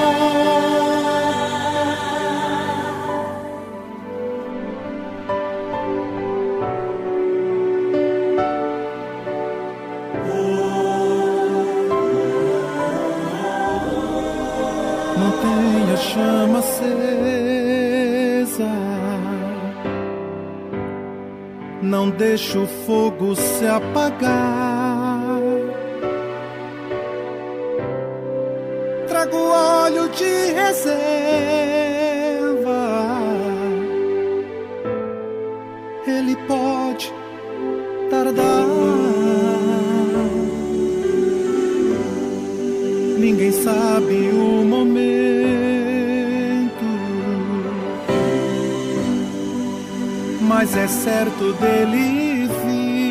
Não 21.96 22.10
deixe 22.10 22.58
o 22.58 22.68
fogo 22.68 23.34
se 23.38 23.66
apagar. 23.66 25.40
Trago 29.08 29.38
óleo 29.38 30.10
de 30.10 30.52
reserva. 30.52 30.92
Ele 36.06 36.36
pode 36.46 37.14
é 50.78 50.88
certo 50.88 51.54
dele 51.54 52.48
vir. 52.48 53.06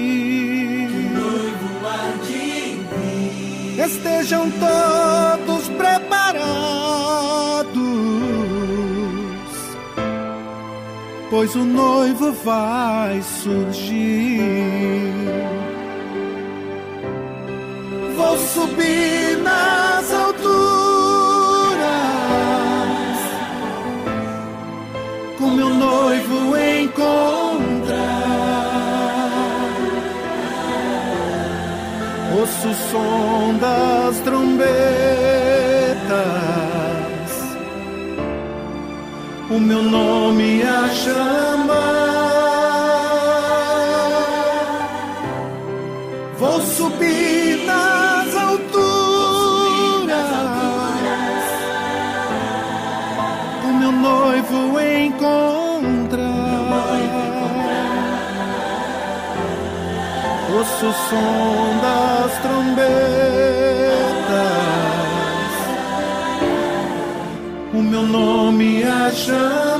Estejam 3.84 4.50
todos 4.50 5.68
preparados, 5.70 6.44
pois 11.30 11.54
o 11.56 11.64
noivo 11.64 12.32
vai 12.44 13.20
surgir. 13.22 14.40
Vou 18.16 18.38
subir 18.38 19.38
nas 19.42 19.93
O 32.66 32.72
som 32.72 33.58
das 33.58 34.20
trombetas, 34.20 34.64
o 39.50 39.60
meu 39.60 39.82
nome 39.82 40.62
a 40.62 40.88
chamar. 40.88 42.03
O 60.64 60.92
som 60.92 61.78
das 61.82 62.38
trombetas. 62.38 62.88
O 67.74 67.82
meu 67.82 68.02
nome 68.02 68.82
a 68.82 69.10
chamar 69.10 69.73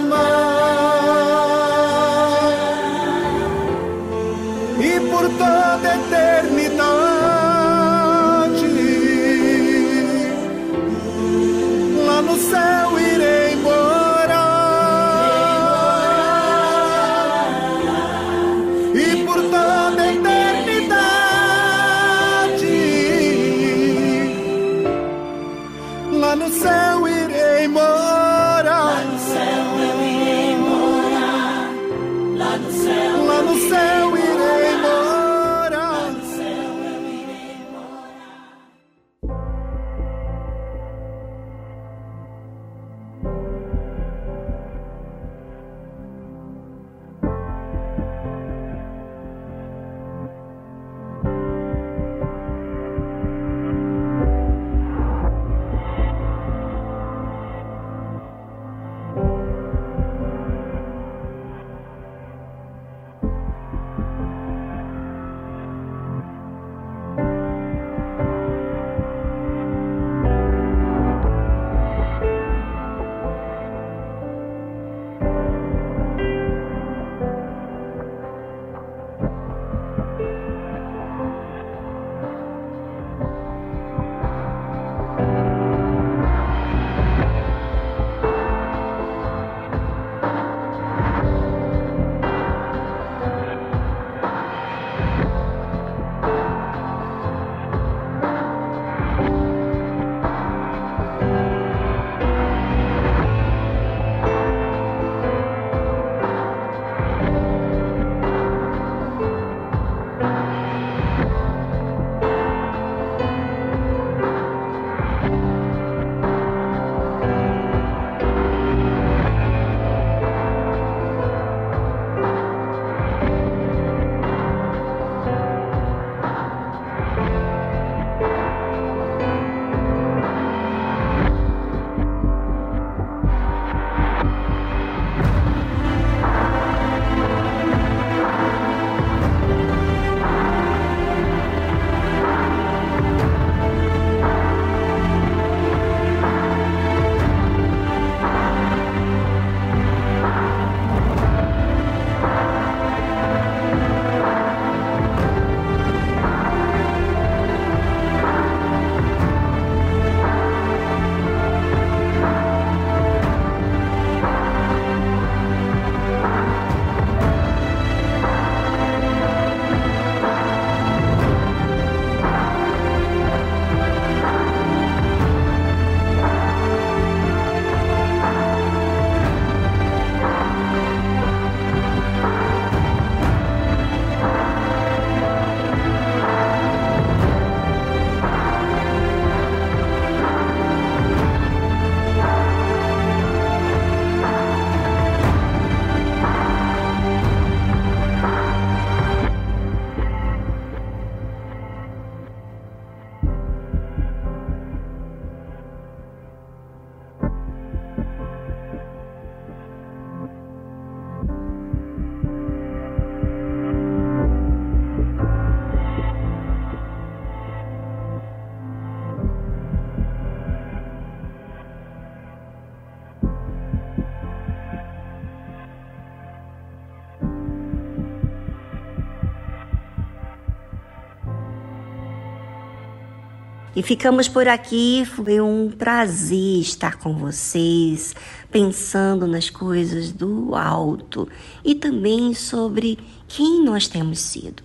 ficamos 233.85 234.29
por 234.29 234.49
aqui. 234.49 235.05
Foi 235.05 235.41
um 235.41 235.71
prazer 235.71 236.61
estar 236.61 236.97
com 236.97 237.15
vocês, 237.15 238.15
pensando 238.51 239.27
nas 239.27 239.51
coisas 239.51 240.11
do 240.11 240.55
alto 240.55 241.29
e 241.63 241.75
também 241.75 242.35
sobre 242.35 242.99
quem 243.29 243.63
nós 243.63 243.87
temos 243.87 244.19
sido. 244.21 244.63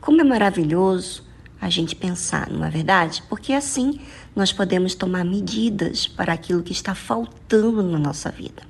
Como 0.00 0.20
é 0.20 0.24
maravilhoso 0.24 1.22
a 1.60 1.68
gente 1.68 1.94
pensar, 1.94 2.50
não 2.50 2.64
é 2.64 2.70
verdade? 2.70 3.22
Porque 3.28 3.52
assim 3.52 4.00
nós 4.34 4.52
podemos 4.52 4.94
tomar 4.94 5.24
medidas 5.24 6.06
para 6.06 6.32
aquilo 6.32 6.62
que 6.62 6.72
está 6.72 6.94
faltando 6.94 7.82
na 7.82 7.98
nossa 7.98 8.30
vida. 8.30 8.62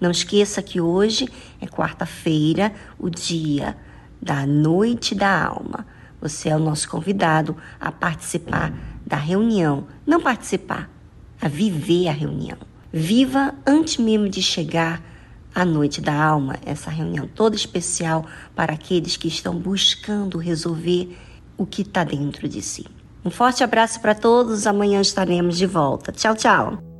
Não 0.00 0.10
esqueça 0.10 0.62
que 0.62 0.80
hoje 0.80 1.28
é 1.60 1.66
quarta-feira, 1.66 2.72
o 2.98 3.08
dia 3.08 3.76
da 4.20 4.46
noite 4.46 5.14
da 5.14 5.46
alma. 5.46 5.86
Você 6.20 6.48
é 6.48 6.56
o 6.56 6.58
nosso 6.58 6.88
convidado 6.88 7.56
a 7.78 7.92
participar 7.92 8.72
da 9.06 9.16
reunião. 9.16 9.86
Não 10.04 10.20
participar, 10.20 10.90
a 11.40 11.48
viver 11.48 12.08
a 12.08 12.12
reunião. 12.12 12.58
Viva 12.92 13.54
antes 13.66 13.98
mesmo 13.98 14.28
de 14.28 14.42
chegar 14.42 15.02
a 15.54 15.64
noite 15.64 16.00
da 16.00 16.12
alma, 16.12 16.56
essa 16.66 16.90
reunião 16.90 17.26
toda 17.26 17.56
especial 17.56 18.26
para 18.54 18.74
aqueles 18.74 19.16
que 19.16 19.28
estão 19.28 19.54
buscando 19.54 20.36
resolver 20.36 21.16
o 21.56 21.64
que 21.64 21.82
está 21.82 22.04
dentro 22.04 22.46
de 22.48 22.60
si. 22.60 22.84
Um 23.24 23.30
forte 23.30 23.64
abraço 23.64 24.00
para 24.00 24.14
todos, 24.14 24.66
amanhã 24.66 25.00
estaremos 25.00 25.56
de 25.56 25.66
volta. 25.66 26.12
Tchau, 26.12 26.34
tchau. 26.34 26.95